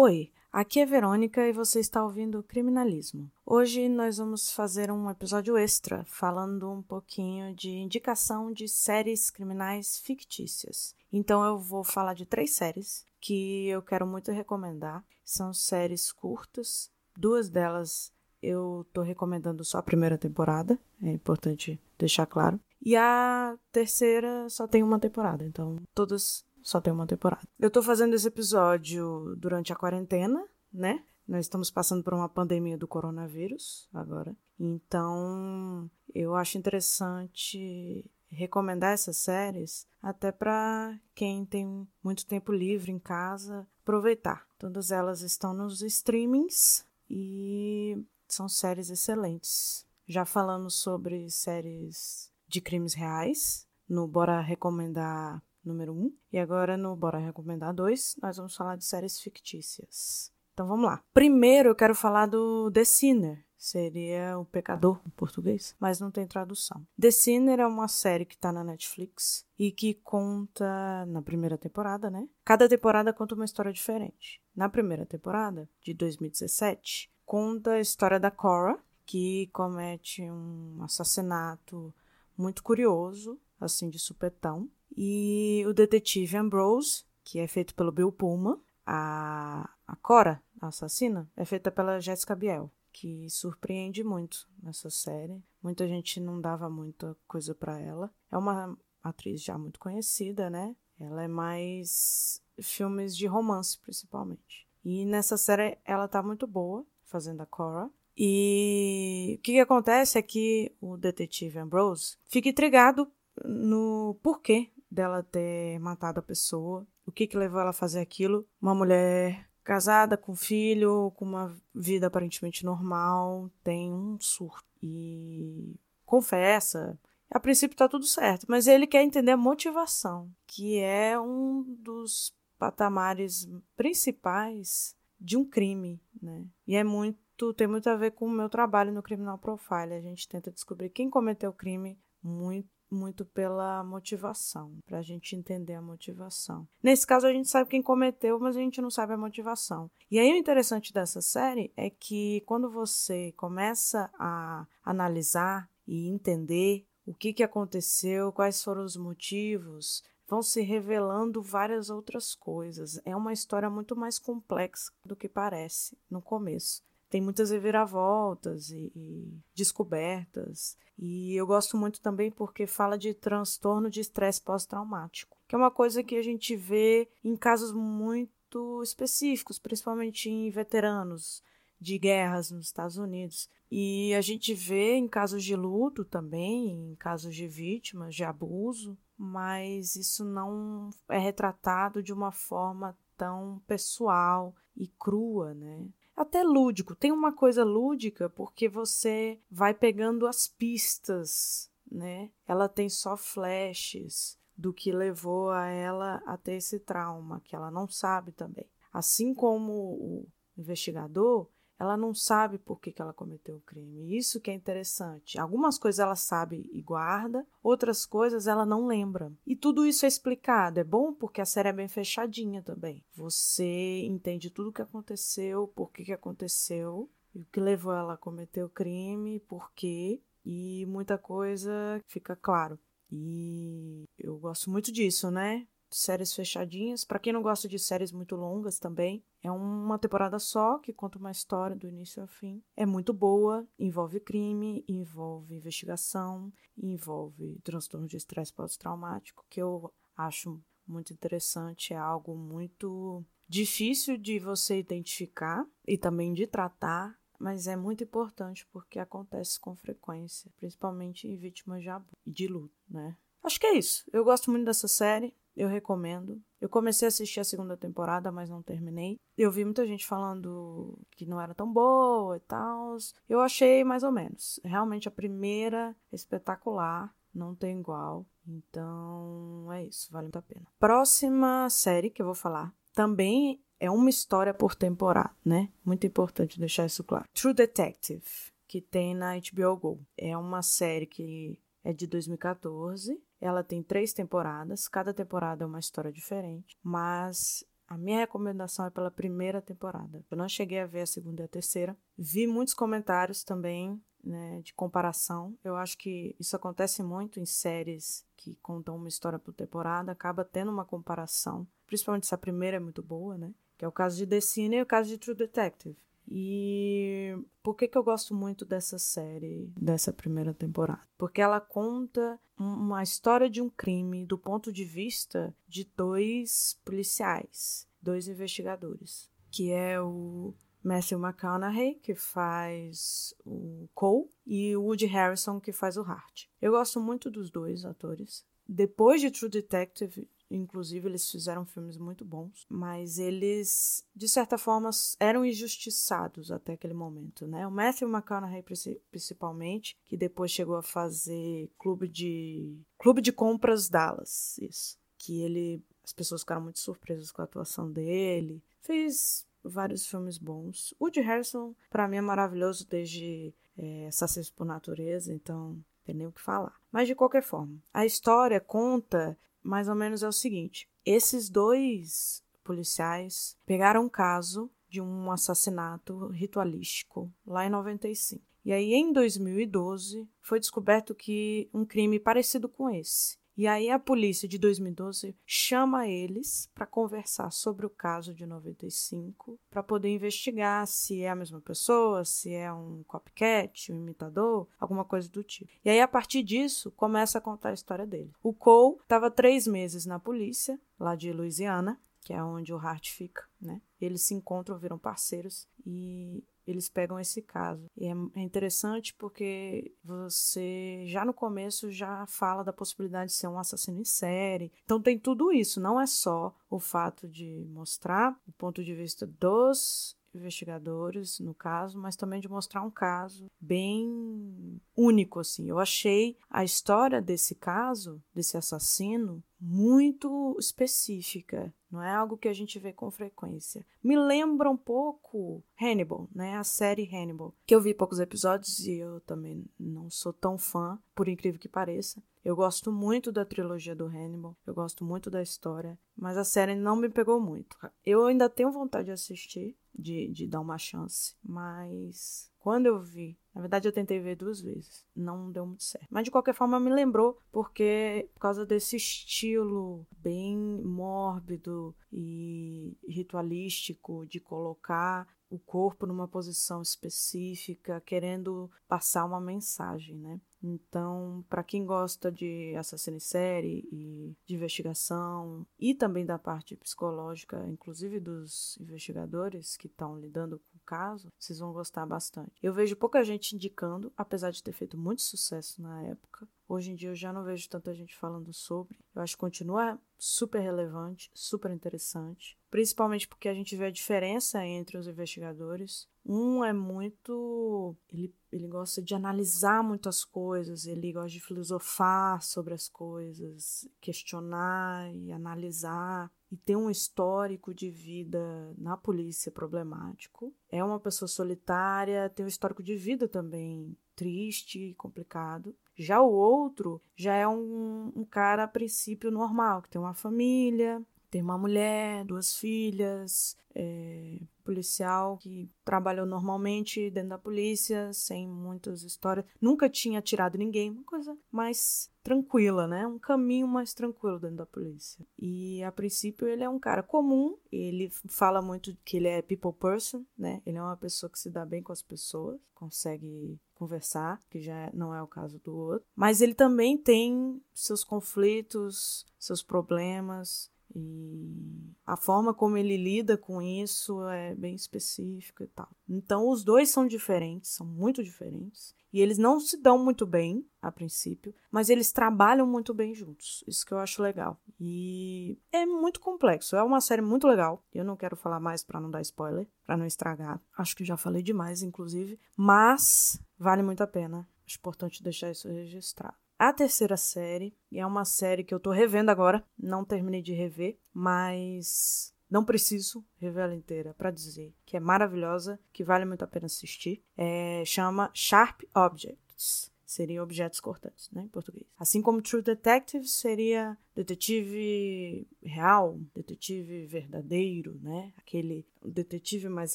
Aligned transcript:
Oi, 0.00 0.30
aqui 0.52 0.78
é 0.78 0.86
Verônica 0.86 1.44
e 1.44 1.52
você 1.52 1.80
está 1.80 2.04
ouvindo 2.04 2.40
Criminalismo. 2.44 3.28
Hoje 3.44 3.88
nós 3.88 4.18
vamos 4.18 4.52
fazer 4.52 4.92
um 4.92 5.10
episódio 5.10 5.56
extra 5.56 6.04
falando 6.04 6.70
um 6.70 6.80
pouquinho 6.80 7.52
de 7.52 7.70
indicação 7.70 8.52
de 8.52 8.68
séries 8.68 9.28
criminais 9.28 9.98
fictícias. 9.98 10.94
Então 11.12 11.44
eu 11.44 11.58
vou 11.58 11.82
falar 11.82 12.14
de 12.14 12.24
três 12.24 12.52
séries 12.52 13.04
que 13.20 13.66
eu 13.66 13.82
quero 13.82 14.06
muito 14.06 14.30
recomendar. 14.30 15.04
São 15.24 15.52
séries 15.52 16.12
curtas, 16.12 16.92
duas 17.16 17.50
delas 17.50 18.12
eu 18.40 18.86
tô 18.92 19.02
recomendando 19.02 19.64
só 19.64 19.78
a 19.78 19.82
primeira 19.82 20.16
temporada, 20.16 20.78
é 21.02 21.10
importante 21.10 21.76
deixar 21.98 22.26
claro. 22.26 22.60
E 22.80 22.94
a 22.94 23.58
terceira 23.72 24.48
só 24.48 24.68
tem 24.68 24.84
uma 24.84 25.00
temporada, 25.00 25.44
então 25.44 25.76
todas 25.92 26.44
só 26.68 26.82
tem 26.82 26.92
uma 26.92 27.06
temporada. 27.06 27.48
Eu 27.58 27.70
tô 27.70 27.82
fazendo 27.82 28.12
esse 28.12 28.28
episódio 28.28 29.34
durante 29.38 29.72
a 29.72 29.76
quarentena, 29.76 30.46
né? 30.70 31.02
Nós 31.26 31.46
estamos 31.46 31.70
passando 31.70 32.04
por 32.04 32.12
uma 32.12 32.28
pandemia 32.28 32.76
do 32.76 32.86
coronavírus 32.86 33.88
agora. 33.90 34.36
Então, 34.60 35.90
eu 36.14 36.34
acho 36.34 36.58
interessante 36.58 38.04
recomendar 38.30 38.92
essas 38.92 39.16
séries 39.16 39.86
até 40.02 40.30
para 40.30 41.00
quem 41.14 41.46
tem 41.46 41.88
muito 42.04 42.26
tempo 42.26 42.52
livre 42.52 42.92
em 42.92 42.98
casa 42.98 43.66
aproveitar. 43.80 44.46
Todas 44.58 44.90
elas 44.90 45.22
estão 45.22 45.54
nos 45.54 45.80
streamings 45.80 46.84
e 47.08 47.96
são 48.28 48.46
séries 48.46 48.90
excelentes. 48.90 49.86
Já 50.06 50.26
falamos 50.26 50.74
sobre 50.74 51.30
séries 51.30 52.30
de 52.46 52.60
crimes 52.60 52.92
reais 52.92 53.66
no 53.88 54.06
Bora 54.06 54.42
Recomendar 54.42 55.42
número 55.64 55.92
1. 55.92 55.96
Um. 55.96 56.16
E 56.32 56.38
agora 56.38 56.76
no 56.76 56.94
Bora 56.96 57.18
Recomendar 57.18 57.74
2, 57.74 58.16
nós 58.22 58.36
vamos 58.36 58.54
falar 58.54 58.76
de 58.76 58.84
séries 58.84 59.20
fictícias. 59.20 60.32
Então 60.52 60.66
vamos 60.66 60.86
lá. 60.86 61.02
Primeiro 61.14 61.68
eu 61.68 61.74
quero 61.74 61.94
falar 61.94 62.26
do 62.26 62.70
The 62.72 62.84
Sinner. 62.84 63.44
Seria 63.56 64.38
o 64.38 64.44
pecador 64.44 65.00
em 65.04 65.10
português, 65.10 65.74
mas 65.80 65.98
não 65.98 66.12
tem 66.12 66.24
tradução. 66.26 66.86
The 67.00 67.10
Sinner 67.10 67.58
é 67.58 67.66
uma 67.66 67.88
série 67.88 68.24
que 68.24 68.36
está 68.36 68.52
na 68.52 68.62
Netflix 68.62 69.44
e 69.58 69.72
que 69.72 69.94
conta 69.94 71.04
na 71.06 71.20
primeira 71.22 71.58
temporada, 71.58 72.08
né? 72.08 72.28
Cada 72.44 72.68
temporada 72.68 73.12
conta 73.12 73.34
uma 73.34 73.44
história 73.44 73.72
diferente. 73.72 74.40
Na 74.54 74.68
primeira 74.68 75.04
temporada, 75.04 75.68
de 75.82 75.92
2017, 75.92 77.10
conta 77.26 77.72
a 77.72 77.80
história 77.80 78.20
da 78.20 78.30
Cora, 78.30 78.78
que 79.04 79.48
comete 79.52 80.22
um 80.22 80.78
assassinato 80.82 81.92
muito 82.36 82.62
curioso, 82.62 83.40
assim 83.60 83.90
de 83.90 83.98
supetão. 83.98 84.70
E 84.96 85.64
o 85.66 85.72
detetive 85.72 86.36
Ambrose, 86.36 87.04
que 87.22 87.38
é 87.38 87.46
feito 87.46 87.74
pelo 87.74 87.92
Bill 87.92 88.10
Pullman, 88.12 88.60
a, 88.86 89.68
a 89.86 89.96
Cora, 89.96 90.42
a 90.60 90.68
assassina, 90.68 91.30
é 91.36 91.44
feita 91.44 91.70
pela 91.70 92.00
Jessica 92.00 92.34
Biel, 92.34 92.72
que 92.92 93.28
surpreende 93.28 94.02
muito 94.02 94.48
nessa 94.62 94.90
série. 94.90 95.42
Muita 95.62 95.86
gente 95.86 96.20
não 96.20 96.40
dava 96.40 96.70
muita 96.70 97.16
coisa 97.26 97.54
para 97.54 97.78
ela. 97.78 98.12
É 98.32 98.36
uma 98.38 98.76
atriz 99.02 99.42
já 99.42 99.58
muito 99.58 99.78
conhecida, 99.78 100.48
né? 100.48 100.74
Ela 100.98 101.24
é 101.24 101.28
mais 101.28 102.42
filmes 102.60 103.16
de 103.16 103.26
romance, 103.26 103.78
principalmente. 103.78 104.66
E 104.84 105.04
nessa 105.04 105.36
série 105.36 105.78
ela 105.84 106.08
tá 106.08 106.22
muito 106.22 106.46
boa, 106.46 106.84
fazendo 107.04 107.42
a 107.42 107.46
Cora. 107.46 107.90
E 108.16 109.36
o 109.38 109.42
que, 109.42 109.52
que 109.52 109.60
acontece 109.60 110.18
é 110.18 110.22
que 110.22 110.74
o 110.80 110.96
detetive 110.96 111.58
Ambrose 111.58 112.16
fica 112.26 112.48
intrigado 112.48 113.10
no 113.44 114.18
porquê 114.22 114.72
dela 114.90 115.22
ter 115.22 115.78
matado 115.78 116.20
a 116.20 116.22
pessoa, 116.22 116.86
o 117.06 117.12
que, 117.12 117.26
que 117.26 117.36
levou 117.36 117.60
ela 117.60 117.70
a 117.70 117.74
fazer 117.74 118.00
aquilo. 118.00 118.46
Uma 118.60 118.74
mulher 118.74 119.48
casada, 119.62 120.16
com 120.16 120.34
filho, 120.34 121.12
com 121.16 121.24
uma 121.24 121.54
vida 121.74 122.06
aparentemente 122.06 122.64
normal, 122.64 123.50
tem 123.62 123.92
um 123.92 124.18
surto 124.18 124.64
e 124.82 125.74
confessa. 126.06 126.98
A 127.30 127.38
princípio 127.38 127.76
tá 127.76 127.86
tudo 127.86 128.06
certo, 128.06 128.46
mas 128.48 128.66
ele 128.66 128.86
quer 128.86 129.02
entender 129.02 129.32
a 129.32 129.36
motivação, 129.36 130.30
que 130.46 130.78
é 130.78 131.20
um 131.20 131.62
dos 131.80 132.34
patamares 132.58 133.46
principais 133.76 134.96
de 135.20 135.36
um 135.36 135.44
crime, 135.44 136.00
né? 136.20 136.46
E 136.66 136.74
é 136.74 136.82
muito, 136.82 137.52
tem 137.52 137.66
muito 137.66 137.90
a 137.90 137.96
ver 137.96 138.12
com 138.12 138.26
o 138.26 138.30
meu 138.30 138.48
trabalho 138.48 138.92
no 138.92 139.02
Criminal 139.02 139.36
Profile. 139.36 139.94
A 139.94 140.00
gente 140.00 140.26
tenta 140.26 140.50
descobrir 140.50 140.88
quem 140.88 141.10
cometeu 141.10 141.50
o 141.50 141.54
crime 141.54 141.98
muito 142.22 142.68
muito 142.90 143.24
pela 143.24 143.82
motivação, 143.84 144.78
para 144.86 144.98
a 144.98 145.02
gente 145.02 145.36
entender 145.36 145.74
a 145.74 145.82
motivação. 145.82 146.66
Nesse 146.82 147.06
caso, 147.06 147.26
a 147.26 147.32
gente 147.32 147.48
sabe 147.48 147.70
quem 147.70 147.82
cometeu, 147.82 148.38
mas 148.38 148.56
a 148.56 148.60
gente 148.60 148.80
não 148.80 148.90
sabe 148.90 149.14
a 149.14 149.18
motivação. 149.18 149.90
E 150.10 150.18
aí, 150.18 150.32
o 150.32 150.36
interessante 150.36 150.92
dessa 150.92 151.20
série 151.20 151.72
é 151.76 151.90
que 151.90 152.42
quando 152.46 152.70
você 152.70 153.32
começa 153.32 154.10
a 154.18 154.66
analisar 154.84 155.68
e 155.86 156.08
entender 156.08 156.86
o 157.06 157.14
que, 157.14 157.32
que 157.32 157.42
aconteceu, 157.42 158.32
quais 158.32 158.62
foram 158.62 158.84
os 158.84 158.96
motivos, 158.96 160.02
vão 160.28 160.42
se 160.42 160.60
revelando 160.60 161.40
várias 161.40 161.88
outras 161.88 162.34
coisas. 162.34 163.00
É 163.04 163.16
uma 163.16 163.32
história 163.32 163.70
muito 163.70 163.96
mais 163.96 164.18
complexa 164.18 164.92
do 165.02 165.16
que 165.16 165.28
parece 165.28 165.96
no 166.10 166.20
começo 166.20 166.82
tem 167.08 167.20
muitas 167.20 167.50
reviravoltas 167.50 168.70
e, 168.70 168.92
e, 168.94 169.38
descobertas. 169.54 170.76
E 170.98 171.34
eu 171.34 171.46
gosto 171.46 171.76
muito 171.76 172.00
também 172.00 172.30
porque 172.30 172.66
fala 172.66 172.98
de 172.98 173.14
transtorno 173.14 173.88
de 173.88 174.00
estresse 174.00 174.42
pós-traumático, 174.42 175.36
que 175.46 175.54
é 175.54 175.58
uma 175.58 175.70
coisa 175.70 176.02
que 176.02 176.16
a 176.16 176.22
gente 176.22 176.56
vê 176.56 177.08
em 177.24 177.36
casos 177.36 177.72
muito 177.72 178.82
específicos, 178.82 179.58
principalmente 179.58 180.28
em 180.28 180.50
veteranos 180.50 181.42
de 181.80 181.98
guerras 181.98 182.50
nos 182.50 182.66
Estados 182.66 182.96
Unidos. 182.96 183.48
E 183.70 184.14
a 184.14 184.20
gente 184.20 184.54
vê 184.54 184.94
em 184.94 185.06
casos 185.06 185.44
de 185.44 185.54
luto 185.54 186.04
também, 186.04 186.70
em 186.70 186.94
casos 186.96 187.34
de 187.34 187.46
vítimas 187.46 188.14
de 188.14 188.24
abuso, 188.24 188.96
mas 189.16 189.94
isso 189.94 190.24
não 190.24 190.90
é 191.08 191.18
retratado 191.18 192.02
de 192.02 192.12
uma 192.12 192.32
forma 192.32 192.96
tão 193.16 193.60
pessoal 193.66 194.54
e 194.76 194.86
crua, 194.86 195.52
né? 195.54 195.86
Até 196.18 196.42
lúdico. 196.42 196.96
Tem 196.96 197.12
uma 197.12 197.32
coisa 197.32 197.64
lúdica 197.64 198.28
porque 198.28 198.68
você 198.68 199.40
vai 199.48 199.72
pegando 199.72 200.26
as 200.26 200.48
pistas, 200.48 201.70
né? 201.90 202.30
Ela 202.46 202.68
tem 202.68 202.88
só 202.88 203.16
flashes 203.16 204.36
do 204.56 204.72
que 204.72 204.90
levou 204.90 205.50
a 205.50 205.66
ela 205.68 206.20
a 206.26 206.36
ter 206.36 206.54
esse 206.54 206.80
trauma, 206.80 207.40
que 207.44 207.54
ela 207.54 207.70
não 207.70 207.86
sabe 207.86 208.32
também. 208.32 208.68
Assim 208.92 209.32
como 209.32 209.72
o 209.72 210.28
investigador, 210.56 211.48
ela 211.78 211.96
não 211.96 212.12
sabe 212.12 212.58
por 212.58 212.80
que, 212.80 212.90
que 212.90 213.00
ela 213.00 213.12
cometeu 213.12 213.56
o 213.56 213.60
crime. 213.60 214.16
Isso 214.16 214.40
que 214.40 214.50
é 214.50 214.54
interessante. 214.54 215.38
Algumas 215.38 215.78
coisas 215.78 216.00
ela 216.00 216.16
sabe 216.16 216.68
e 216.72 216.82
guarda, 216.82 217.46
outras 217.62 218.04
coisas 218.04 218.46
ela 218.46 218.66
não 218.66 218.86
lembra. 218.86 219.32
E 219.46 219.54
tudo 219.54 219.86
isso 219.86 220.04
é 220.04 220.08
explicado. 220.08 220.80
É 220.80 220.84
bom 220.84 221.12
porque 221.12 221.40
a 221.40 221.46
série 221.46 221.68
é 221.68 221.72
bem 221.72 221.88
fechadinha 221.88 222.62
também. 222.62 223.04
Você 223.14 224.02
entende 224.04 224.50
tudo 224.50 224.70
o 224.70 224.72
que 224.72 224.82
aconteceu, 224.82 225.68
por 225.68 225.92
que, 225.92 226.04
que 226.04 226.12
aconteceu, 226.12 227.08
o 227.34 227.44
que 227.52 227.60
levou 227.60 227.92
ela 227.92 228.14
a 228.14 228.18
cometer 228.18 228.64
o 228.64 228.68
crime, 228.68 229.40
por 229.40 229.72
quê, 229.72 230.20
e 230.44 230.84
muita 230.86 231.16
coisa 231.16 231.70
fica 232.06 232.34
claro. 232.34 232.78
E 233.10 234.04
eu 234.18 234.36
gosto 234.38 234.70
muito 234.70 234.92
disso, 234.92 235.30
né? 235.30 235.66
Séries 235.90 236.34
fechadinhas. 236.34 237.04
Para 237.04 237.18
quem 237.18 237.32
não 237.32 237.42
gosta 237.42 237.68
de 237.68 237.78
séries 237.78 238.12
muito 238.12 238.36
longas 238.36 238.78
também, 238.78 239.22
é 239.42 239.50
uma 239.50 239.98
temporada 239.98 240.38
só 240.38 240.78
que 240.78 240.92
conta 240.92 241.18
uma 241.18 241.30
história 241.30 241.76
do 241.76 241.88
início 241.88 242.22
ao 242.22 242.28
fim. 242.28 242.62
É 242.76 242.84
muito 242.84 243.12
boa, 243.12 243.66
envolve 243.78 244.20
crime, 244.20 244.84
envolve 244.88 245.54
investigação, 245.54 246.52
envolve 246.76 247.60
transtorno 247.62 248.06
de 248.06 248.16
estresse 248.16 248.52
pós-traumático, 248.52 249.44
que 249.48 249.60
eu 249.60 249.92
acho 250.16 250.60
muito 250.86 251.12
interessante, 251.12 251.92
é 251.92 251.96
algo 251.96 252.34
muito 252.34 253.24
difícil 253.48 254.16
de 254.16 254.38
você 254.38 254.78
identificar 254.78 255.66
e 255.86 255.96
também 255.96 256.32
de 256.32 256.46
tratar, 256.46 257.18
mas 257.38 257.66
é 257.66 257.76
muito 257.76 258.02
importante 258.02 258.66
porque 258.72 258.98
acontece 258.98 259.60
com 259.60 259.76
frequência, 259.76 260.50
principalmente 260.56 261.28
em 261.28 261.36
vítimas 261.36 261.82
de 261.82 261.88
abuso 261.88 262.16
e 262.26 262.30
de 262.30 262.46
luto, 262.48 262.74
né? 262.88 263.16
Acho 263.42 263.60
que 263.60 263.66
é 263.66 263.78
isso. 263.78 264.04
Eu 264.12 264.24
gosto 264.24 264.50
muito 264.50 264.64
dessa 264.64 264.88
série. 264.88 265.34
Eu 265.58 265.68
recomendo. 265.68 266.40
Eu 266.60 266.68
comecei 266.68 267.06
a 267.06 267.08
assistir 267.08 267.40
a 267.40 267.44
segunda 267.44 267.76
temporada, 267.76 268.30
mas 268.30 268.48
não 268.48 268.62
terminei. 268.62 269.18
Eu 269.36 269.50
vi 269.50 269.64
muita 269.64 269.84
gente 269.84 270.06
falando 270.06 270.96
que 271.16 271.26
não 271.26 271.40
era 271.40 271.52
tão 271.52 271.72
boa 271.72 272.36
e 272.36 272.40
tal. 272.40 272.96
Eu 273.28 273.40
achei 273.40 273.82
mais 273.82 274.04
ou 274.04 274.12
menos. 274.12 274.60
Realmente 274.64 275.08
a 275.08 275.10
primeira 275.10 275.96
é 276.12 276.14
espetacular, 276.14 277.12
não 277.34 277.56
tem 277.56 277.80
igual. 277.80 278.24
Então 278.46 279.66
é 279.72 279.84
isso, 279.84 280.12
vale 280.12 280.26
muito 280.26 280.38
a 280.38 280.42
pena. 280.42 280.66
Próxima 280.78 281.68
série 281.68 282.08
que 282.08 282.22
eu 282.22 282.26
vou 282.26 282.36
falar 282.36 282.72
também 282.94 283.60
é 283.80 283.90
uma 283.90 284.10
história 284.10 284.54
por 284.54 284.76
temporada, 284.76 285.34
né? 285.44 285.68
Muito 285.84 286.06
importante 286.06 286.60
deixar 286.60 286.86
isso 286.86 287.02
claro. 287.02 287.24
True 287.34 287.52
Detective, 287.52 288.22
que 288.68 288.80
tem 288.80 289.12
na 289.12 289.34
HBO 289.34 289.76
Go. 289.76 290.00
É 290.16 290.36
uma 290.36 290.62
série 290.62 291.06
que 291.06 291.58
é 291.82 291.92
de 291.92 292.06
2014 292.06 293.20
ela 293.40 293.62
tem 293.62 293.82
três 293.82 294.12
temporadas, 294.12 294.88
cada 294.88 295.14
temporada 295.14 295.64
é 295.64 295.66
uma 295.66 295.78
história 295.78 296.12
diferente, 296.12 296.76
mas 296.82 297.64
A 297.90 297.96
minha 297.96 298.18
recomendação 298.18 298.84
é 298.84 298.90
pela 298.90 299.10
primeira 299.10 299.62
temporada. 299.62 300.22
Eu 300.30 300.36
não 300.36 300.46
cheguei 300.46 300.78
a 300.78 300.86
ver 300.86 301.00
a 301.00 301.06
segunda 301.06 301.40
e 301.40 301.44
a 301.46 301.48
terceira. 301.48 301.96
Vi 302.18 302.46
muitos 302.46 302.74
comentários 302.74 303.42
também 303.42 303.98
né, 304.22 304.60
de 304.62 304.74
comparação. 304.74 305.56
Eu 305.64 305.74
acho 305.74 305.96
que 305.96 306.36
isso 306.38 306.54
acontece 306.54 307.02
muito 307.02 307.40
em 307.40 307.46
séries 307.46 308.26
que 308.36 308.56
contam 308.56 308.94
uma 308.94 309.08
história 309.08 309.38
por 309.38 309.54
temporada, 309.54 310.12
acaba 310.12 310.44
tendo 310.44 310.70
uma 310.70 310.84
comparação, 310.84 311.66
principalmente 311.86 312.26
se 312.26 312.34
a 312.34 312.38
primeira 312.38 312.76
é 312.76 312.80
muito 312.80 313.02
boa, 313.02 313.38
né? 313.38 313.54
Que 313.78 313.86
é 313.86 313.88
o 313.88 313.92
caso 313.92 314.18
de 314.18 314.26
The 314.26 314.40
Cine 314.40 314.76
e 314.76 314.82
o 314.82 314.86
caso 314.86 315.08
de 315.08 315.16
True 315.16 315.34
Detective. 315.34 315.96
E 316.30 317.34
por 317.62 317.74
que, 317.74 317.88
que 317.88 317.96
eu 317.96 318.04
gosto 318.04 318.34
muito 318.34 318.64
dessa 318.64 318.98
série, 318.98 319.72
dessa 319.80 320.12
primeira 320.12 320.52
temporada? 320.52 321.02
Porque 321.16 321.40
ela 321.40 321.60
conta 321.60 322.38
uma 322.58 323.02
história 323.02 323.48
de 323.48 323.62
um 323.62 323.70
crime 323.70 324.26
do 324.26 324.36
ponto 324.36 324.72
de 324.72 324.84
vista 324.84 325.54
de 325.66 325.84
dois 325.96 326.78
policiais, 326.84 327.88
dois 328.02 328.28
investigadores, 328.28 329.30
que 329.50 329.70
é 329.70 330.00
o 330.00 330.54
Matthew 330.82 331.18
McConaughey, 331.18 331.94
que 331.96 332.14
faz 332.14 333.34
o 333.44 333.88
Cole, 333.94 334.28
e 334.46 334.76
o 334.76 334.82
Woody 334.82 335.06
Harrison, 335.06 335.60
que 335.60 335.72
faz 335.72 335.96
o 335.96 336.02
Hart. 336.02 336.46
Eu 336.60 336.72
gosto 336.72 337.00
muito 337.00 337.30
dos 337.30 337.50
dois 337.50 337.84
atores. 337.84 338.44
Depois 338.68 339.20
de 339.20 339.30
True 339.30 339.50
Detective, 339.50 340.28
inclusive, 340.50 341.08
eles 341.08 341.30
fizeram 341.30 341.64
filmes 341.64 341.96
muito 341.96 342.24
bons, 342.24 342.66
mas 342.68 343.18
eles, 343.18 344.04
de 344.14 344.28
certa 344.28 344.56
forma, 344.56 344.90
eram 345.20 345.44
injustiçados 345.44 346.50
até 346.50 346.72
aquele 346.72 346.94
momento, 346.94 347.46
né? 347.46 347.66
O 347.66 347.70
Matthew 347.70 348.08
McConaughey, 348.08 348.64
principalmente, 349.10 349.96
que 350.04 350.16
depois 350.16 350.50
chegou 350.50 350.76
a 350.76 350.82
fazer 350.82 351.70
Clube 351.78 352.08
de 352.08 352.78
Clube 352.98 353.20
de 353.20 353.32
Compras 353.32 353.88
Dallas, 353.88 354.58
isso, 354.58 354.98
que 355.18 355.40
ele 355.40 355.82
as 356.08 356.12
pessoas 356.14 356.40
ficaram 356.40 356.62
muito 356.62 356.78
surpresas 356.78 357.30
com 357.30 357.42
a 357.42 357.44
atuação 357.44 357.92
dele. 357.92 358.62
Fez 358.80 359.46
vários 359.62 360.06
filmes 360.06 360.38
bons. 360.38 360.94
Woody 360.98 361.20
Harrison, 361.20 361.74
para 361.90 362.08
mim, 362.08 362.16
é 362.16 362.20
maravilhoso 362.22 362.86
desde 362.88 363.52
é, 363.76 364.06
Assassinos 364.06 364.50
por 364.50 364.64
Natureza, 364.64 365.34
então 365.34 365.78
tem 366.06 366.14
nem 366.14 366.26
o 366.26 366.32
que 366.32 366.40
falar. 366.40 366.74
Mas 366.90 367.06
de 367.06 367.14
qualquer 367.14 367.42
forma, 367.42 367.76
a 367.92 368.06
história 368.06 368.58
conta 368.58 369.36
mais 369.68 369.86
ou 369.86 369.94
menos 369.94 370.22
é 370.22 370.28
o 370.28 370.32
seguinte: 370.32 370.88
esses 371.04 371.50
dois 371.50 372.42
policiais 372.64 373.56
pegaram 373.66 374.04
um 374.04 374.08
caso 374.08 374.70
de 374.88 375.00
um 375.00 375.30
assassinato 375.30 376.28
ritualístico 376.28 377.30
lá 377.46 377.66
em 377.66 377.70
95. 377.70 378.42
E 378.64 378.72
aí, 378.72 378.92
em 378.92 379.12
2012, 379.12 380.28
foi 380.40 380.58
descoberto 380.58 381.14
que 381.14 381.68
um 381.72 381.84
crime 381.84 382.18
parecido 382.18 382.68
com 382.68 382.90
esse 382.90 383.37
e 383.58 383.66
aí 383.66 383.90
a 383.90 383.98
polícia 383.98 384.46
de 384.48 384.56
2012 384.56 385.36
chama 385.44 386.06
eles 386.06 386.70
para 386.72 386.86
conversar 386.86 387.50
sobre 387.50 387.84
o 387.84 387.90
caso 387.90 388.32
de 388.32 388.46
95, 388.46 389.58
para 389.68 389.82
poder 389.82 390.14
investigar 390.14 390.86
se 390.86 391.22
é 391.22 391.28
a 391.28 391.34
mesma 391.34 391.60
pessoa, 391.60 392.24
se 392.24 392.54
é 392.54 392.72
um 392.72 393.02
copycat, 393.08 393.92
um 393.92 393.96
imitador, 393.96 394.68
alguma 394.78 395.04
coisa 395.04 395.28
do 395.28 395.42
tipo. 395.42 395.72
E 395.84 395.90
aí 395.90 396.00
a 396.00 396.06
partir 396.06 396.44
disso 396.44 396.92
começa 396.92 397.38
a 397.38 397.40
contar 397.40 397.70
a 397.70 397.74
história 397.74 398.06
dele. 398.06 398.32
O 398.40 398.54
Cole 398.54 398.98
estava 399.02 399.28
três 399.28 399.66
meses 399.66 400.06
na 400.06 400.20
polícia 400.20 400.80
lá 400.96 401.16
de 401.16 401.32
Louisiana, 401.32 402.00
que 402.20 402.32
é 402.32 402.40
onde 402.40 402.72
o 402.72 402.78
Hart 402.78 403.10
fica, 403.10 403.42
né? 403.60 403.82
Eles 404.00 404.22
se 404.22 404.34
encontram, 404.34 404.78
viram 404.78 404.98
parceiros 404.98 405.66
e 405.84 406.44
eles 406.70 406.88
pegam 406.88 407.18
esse 407.18 407.40
caso. 407.40 407.86
E 407.96 408.06
é, 408.06 408.12
é 408.36 408.40
interessante 408.40 409.14
porque 409.14 409.92
você 410.04 411.04
já 411.06 411.24
no 411.24 411.32
começo 411.32 411.90
já 411.90 412.26
fala 412.26 412.62
da 412.62 412.72
possibilidade 412.72 413.30
de 413.30 413.36
ser 413.36 413.48
um 413.48 413.58
assassino 413.58 414.00
em 414.00 414.04
série. 414.04 414.72
Então 414.84 415.00
tem 415.00 415.18
tudo 415.18 415.52
isso, 415.52 415.80
não 415.80 416.00
é 416.00 416.06
só 416.06 416.54
o 416.70 416.78
fato 416.78 417.26
de 417.28 417.66
mostrar 417.70 418.38
o 418.46 418.52
ponto 418.52 418.84
de 418.84 418.94
vista 418.94 419.26
dos 419.26 420.17
investigadores 420.34 421.38
no 421.40 421.54
caso, 421.54 421.98
mas 421.98 422.16
também 422.16 422.40
de 422.40 422.48
mostrar 422.48 422.82
um 422.82 422.90
caso 422.90 423.50
bem 423.60 424.80
único 424.96 425.40
assim. 425.40 425.68
Eu 425.68 425.78
achei 425.78 426.36
a 426.50 426.64
história 426.64 427.20
desse 427.20 427.54
caso, 427.54 428.22
desse 428.34 428.56
assassino, 428.56 429.42
muito 429.60 430.56
específica, 430.58 431.72
não 431.90 432.02
é 432.02 432.14
algo 432.14 432.36
que 432.36 432.48
a 432.48 432.52
gente 432.52 432.78
vê 432.78 432.92
com 432.92 433.10
frequência. 433.10 433.84
Me 434.02 434.16
lembra 434.16 434.70
um 434.70 434.76
pouco 434.76 435.62
Hannibal, 435.80 436.28
né? 436.34 436.56
A 436.56 436.64
série 436.64 437.08
Hannibal, 437.12 437.54
que 437.66 437.74
eu 437.74 437.80
vi 437.80 437.94
poucos 437.94 438.20
episódios 438.20 438.86
e 438.86 438.98
eu 438.98 439.20
também 439.20 439.64
não 439.78 440.10
sou 440.10 440.32
tão 440.32 440.58
fã, 440.58 440.98
por 441.14 441.28
incrível 441.28 441.58
que 441.58 441.68
pareça. 441.68 442.22
Eu 442.48 442.56
gosto 442.56 442.90
muito 442.90 443.30
da 443.30 443.44
trilogia 443.44 443.94
do 443.94 444.06
Hannibal, 444.06 444.56
eu 444.66 444.72
gosto 444.72 445.04
muito 445.04 445.28
da 445.28 445.42
história, 445.42 445.98
mas 446.16 446.34
a 446.38 446.44
série 446.44 446.74
não 446.74 446.96
me 446.96 447.10
pegou 447.10 447.38
muito. 447.38 447.76
Eu 448.06 448.24
ainda 448.24 448.48
tenho 448.48 448.72
vontade 448.72 449.04
de 449.04 449.10
assistir, 449.10 449.76
de, 449.94 450.28
de 450.28 450.46
dar 450.46 450.62
uma 450.62 450.78
chance, 450.78 451.36
mas 451.44 452.50
quando 452.58 452.86
eu 452.86 453.02
vi, 453.02 453.38
na 453.58 453.62
verdade 453.62 453.88
eu 453.88 453.92
tentei 453.92 454.20
ver 454.20 454.36
duas 454.36 454.60
vezes, 454.60 455.04
não 455.16 455.50
deu 455.50 455.66
muito 455.66 455.82
certo. 455.82 456.06
Mas 456.08 456.22
de 456.22 456.30
qualquer 456.30 456.54
forma 456.54 456.78
me 456.78 456.90
lembrou, 456.90 457.42
porque 457.50 458.30
por 458.34 458.38
causa 458.38 458.64
desse 458.64 458.94
estilo 458.94 460.06
bem 460.16 460.56
mórbido 460.56 461.92
e 462.12 462.96
ritualístico 463.08 464.24
de 464.28 464.38
colocar 464.38 465.26
o 465.50 465.58
corpo 465.58 466.06
numa 466.06 466.28
posição 466.28 466.80
específica, 466.82 468.00
querendo 468.00 468.70
passar 468.86 469.24
uma 469.24 469.40
mensagem, 469.40 470.14
né? 470.14 470.40
Então, 470.62 471.44
para 471.48 471.64
quem 471.64 471.84
gosta 471.84 472.30
de 472.30 472.76
assassino 472.76 473.18
série 473.18 473.88
e 473.90 474.36
de 474.46 474.54
investigação 474.54 475.66
e 475.78 475.94
também 475.94 476.24
da 476.24 476.38
parte 476.38 476.76
psicológica, 476.76 477.66
inclusive 477.68 478.20
dos 478.20 478.76
investigadores 478.80 479.76
que 479.76 479.88
estão 479.88 480.16
lidando 480.16 480.60
caso, 480.88 481.30
vocês 481.38 481.58
vão 481.58 481.70
gostar 481.70 482.06
bastante. 482.06 482.50
Eu 482.62 482.72
vejo 482.72 482.96
pouca 482.96 483.22
gente 483.22 483.54
indicando, 483.54 484.10
apesar 484.16 484.50
de 484.50 484.62
ter 484.62 484.72
feito 484.72 484.96
muito 484.96 485.20
sucesso 485.20 485.82
na 485.82 486.02
época. 486.04 486.48
Hoje 486.66 486.90
em 486.90 486.94
dia 486.94 487.10
eu 487.10 487.14
já 487.14 487.30
não 487.30 487.44
vejo 487.44 487.68
tanta 487.68 487.92
gente 487.92 488.16
falando 488.16 488.54
sobre. 488.54 488.98
Eu 489.14 489.20
acho 489.20 489.34
que 489.34 489.40
continua 489.40 490.00
super 490.18 490.60
relevante, 490.60 491.30
super 491.34 491.70
interessante. 491.70 492.58
Principalmente 492.70 493.28
porque 493.28 493.50
a 493.50 493.54
gente 493.54 493.76
vê 493.76 493.86
a 493.86 493.90
diferença 493.90 494.64
entre 494.64 494.96
os 494.96 495.06
investigadores. 495.06 496.08
Um 496.24 496.64
é 496.64 496.72
muito. 496.72 497.94
Ele, 498.10 498.34
ele 498.50 498.66
gosta 498.66 499.02
de 499.02 499.14
analisar 499.14 499.82
muitas 499.82 500.24
coisas, 500.24 500.86
ele 500.86 501.12
gosta 501.12 501.30
de 501.30 501.40
filosofar 501.40 502.42
sobre 502.42 502.72
as 502.72 502.88
coisas, 502.88 503.86
questionar 504.00 505.14
e 505.14 505.32
analisar. 505.32 506.30
E 506.50 506.56
tem 506.56 506.76
um 506.76 506.90
histórico 506.90 507.74
de 507.74 507.90
vida 507.90 508.72
na 508.78 508.96
polícia 508.96 509.52
problemático. 509.52 510.52
É 510.70 510.82
uma 510.82 510.98
pessoa 510.98 511.28
solitária, 511.28 512.30
tem 512.30 512.44
um 512.44 512.48
histórico 512.48 512.82
de 512.82 512.96
vida 512.96 513.28
também 513.28 513.96
triste 514.16 514.80
e 514.80 514.94
complicado. 514.94 515.76
Já 515.94 516.20
o 516.20 516.32
outro 516.32 517.00
já 517.14 517.34
é 517.34 517.46
um, 517.46 518.12
um 518.16 518.24
cara, 518.24 518.64
a 518.64 518.68
princípio, 518.68 519.30
normal, 519.30 519.82
que 519.82 519.90
tem 519.90 520.00
uma 520.00 520.14
família, 520.14 521.02
tem 521.30 521.42
uma 521.42 521.58
mulher, 521.58 522.24
duas 522.24 522.54
filhas, 522.56 523.56
é, 523.74 524.38
policial 524.64 525.38
que 525.38 525.70
trabalhou 525.84 526.26
normalmente 526.26 527.10
dentro 527.10 527.30
da 527.30 527.38
polícia, 527.38 528.12
sem 528.12 528.46
muitas 528.46 529.02
histórias. 529.02 529.46
Nunca 529.60 529.88
tinha 529.88 530.20
tirado 530.20 530.58
ninguém, 530.58 530.90
uma 530.90 531.04
coisa 531.04 531.36
mais 531.50 532.10
tranquila, 532.22 532.86
né? 532.86 533.06
Um 533.06 533.18
caminho 533.18 533.66
mais 533.68 533.94
tranquilo 533.94 534.38
dentro 534.38 534.56
da 534.56 534.66
polícia. 534.66 535.24
E 535.38 535.82
a 535.82 535.92
princípio 535.92 536.46
ele 536.46 536.64
é 536.64 536.68
um 536.68 536.78
cara 536.78 537.02
comum, 537.02 537.56
ele 537.70 538.10
fala 538.26 538.60
muito 538.60 538.96
que 539.04 539.16
ele 539.16 539.28
é 539.28 539.40
people 539.40 539.72
person, 539.72 540.24
né? 540.36 540.60
Ele 540.66 540.76
é 540.76 540.82
uma 540.82 540.96
pessoa 540.96 541.30
que 541.30 541.38
se 541.38 541.48
dá 541.48 541.64
bem 541.64 541.82
com 541.82 541.92
as 541.92 542.02
pessoas, 542.02 542.60
consegue 542.74 543.58
conversar, 543.74 544.40
que 544.50 544.60
já 544.60 544.90
não 544.92 545.14
é 545.14 545.22
o 545.22 545.26
caso 545.26 545.58
do 545.60 545.74
outro. 545.74 546.06
Mas 546.14 546.40
ele 546.40 546.54
também 546.54 546.98
tem 546.98 547.62
seus 547.72 548.02
conflitos, 548.02 549.24
seus 549.38 549.62
problemas, 549.62 550.70
e 550.94 551.92
a 552.06 552.16
forma 552.16 552.54
como 552.54 552.76
ele 552.76 552.96
lida 552.96 553.36
com 553.36 553.60
isso 553.60 554.26
é 554.28 554.54
bem 554.54 554.74
específica 554.74 555.64
e 555.64 555.68
tal. 555.68 555.88
Então, 556.08 556.48
os 556.48 556.64
dois 556.64 556.90
são 556.90 557.06
diferentes, 557.06 557.72
são 557.72 557.86
muito 557.86 558.22
diferentes. 558.22 558.96
E 559.12 559.20
eles 559.20 559.38
não 559.38 559.58
se 559.58 559.76
dão 559.76 560.02
muito 560.02 560.26
bem, 560.26 560.66
a 560.82 560.92
princípio, 560.92 561.54
mas 561.70 561.88
eles 561.88 562.12
trabalham 562.12 562.66
muito 562.66 562.92
bem 562.92 563.14
juntos. 563.14 563.64
Isso 563.66 563.84
que 563.84 563.92
eu 563.92 563.98
acho 563.98 564.22
legal. 564.22 564.60
E 564.78 565.58
é 565.72 565.86
muito 565.86 566.20
complexo. 566.20 566.76
É 566.76 566.82
uma 566.82 567.00
série 567.00 567.22
muito 567.22 567.46
legal. 567.46 567.82
Eu 567.92 568.04
não 568.04 568.16
quero 568.16 568.36
falar 568.36 568.60
mais 568.60 568.84
para 568.84 569.00
não 569.00 569.10
dar 569.10 569.22
spoiler, 569.22 569.66
para 569.86 569.96
não 569.96 570.06
estragar. 570.06 570.60
Acho 570.76 570.94
que 570.94 571.04
já 571.04 571.16
falei 571.16 571.42
demais, 571.42 571.82
inclusive. 571.82 572.38
Mas 572.56 573.40
vale 573.58 573.82
muito 573.82 574.02
a 574.02 574.06
pena. 574.06 574.46
Acho 574.66 574.76
importante 574.76 575.22
deixar 575.22 575.50
isso 575.50 575.68
registrado. 575.68 576.36
A 576.58 576.72
terceira 576.72 577.16
série 577.16 577.72
é 577.92 578.04
uma 578.04 578.24
série 578.24 578.64
que 578.64 578.74
eu 578.74 578.80
tô 578.80 578.90
revendo 578.90 579.30
agora, 579.30 579.64
não 579.78 580.04
terminei 580.04 580.42
de 580.42 580.52
rever, 580.52 580.98
mas 581.14 582.34
não 582.50 582.64
preciso 582.64 583.24
rever 583.36 583.62
ela 583.62 583.74
inteira 583.76 584.12
para 584.14 584.32
dizer 584.32 584.74
que 584.84 584.96
é 584.96 585.00
maravilhosa, 585.00 585.78
que 585.92 586.02
vale 586.02 586.24
muito 586.24 586.42
a 586.42 586.48
pena 586.48 586.66
assistir. 586.66 587.22
É, 587.36 587.84
chama 587.84 588.30
Sharp 588.34 588.82
Objects. 588.92 589.92
seria 590.04 590.42
objetos 590.42 590.80
cortantes, 590.80 591.30
né, 591.30 591.42
em 591.42 591.48
português. 591.48 591.86
Assim 591.96 592.20
como 592.20 592.42
True 592.42 592.62
Detective 592.62 593.28
seria 593.28 593.96
detetive 594.16 595.46
real, 595.62 596.18
detetive 596.34 597.06
verdadeiro, 597.06 598.00
né, 598.02 598.32
aquele 598.36 598.84
detetive 599.04 599.68
mais 599.68 599.94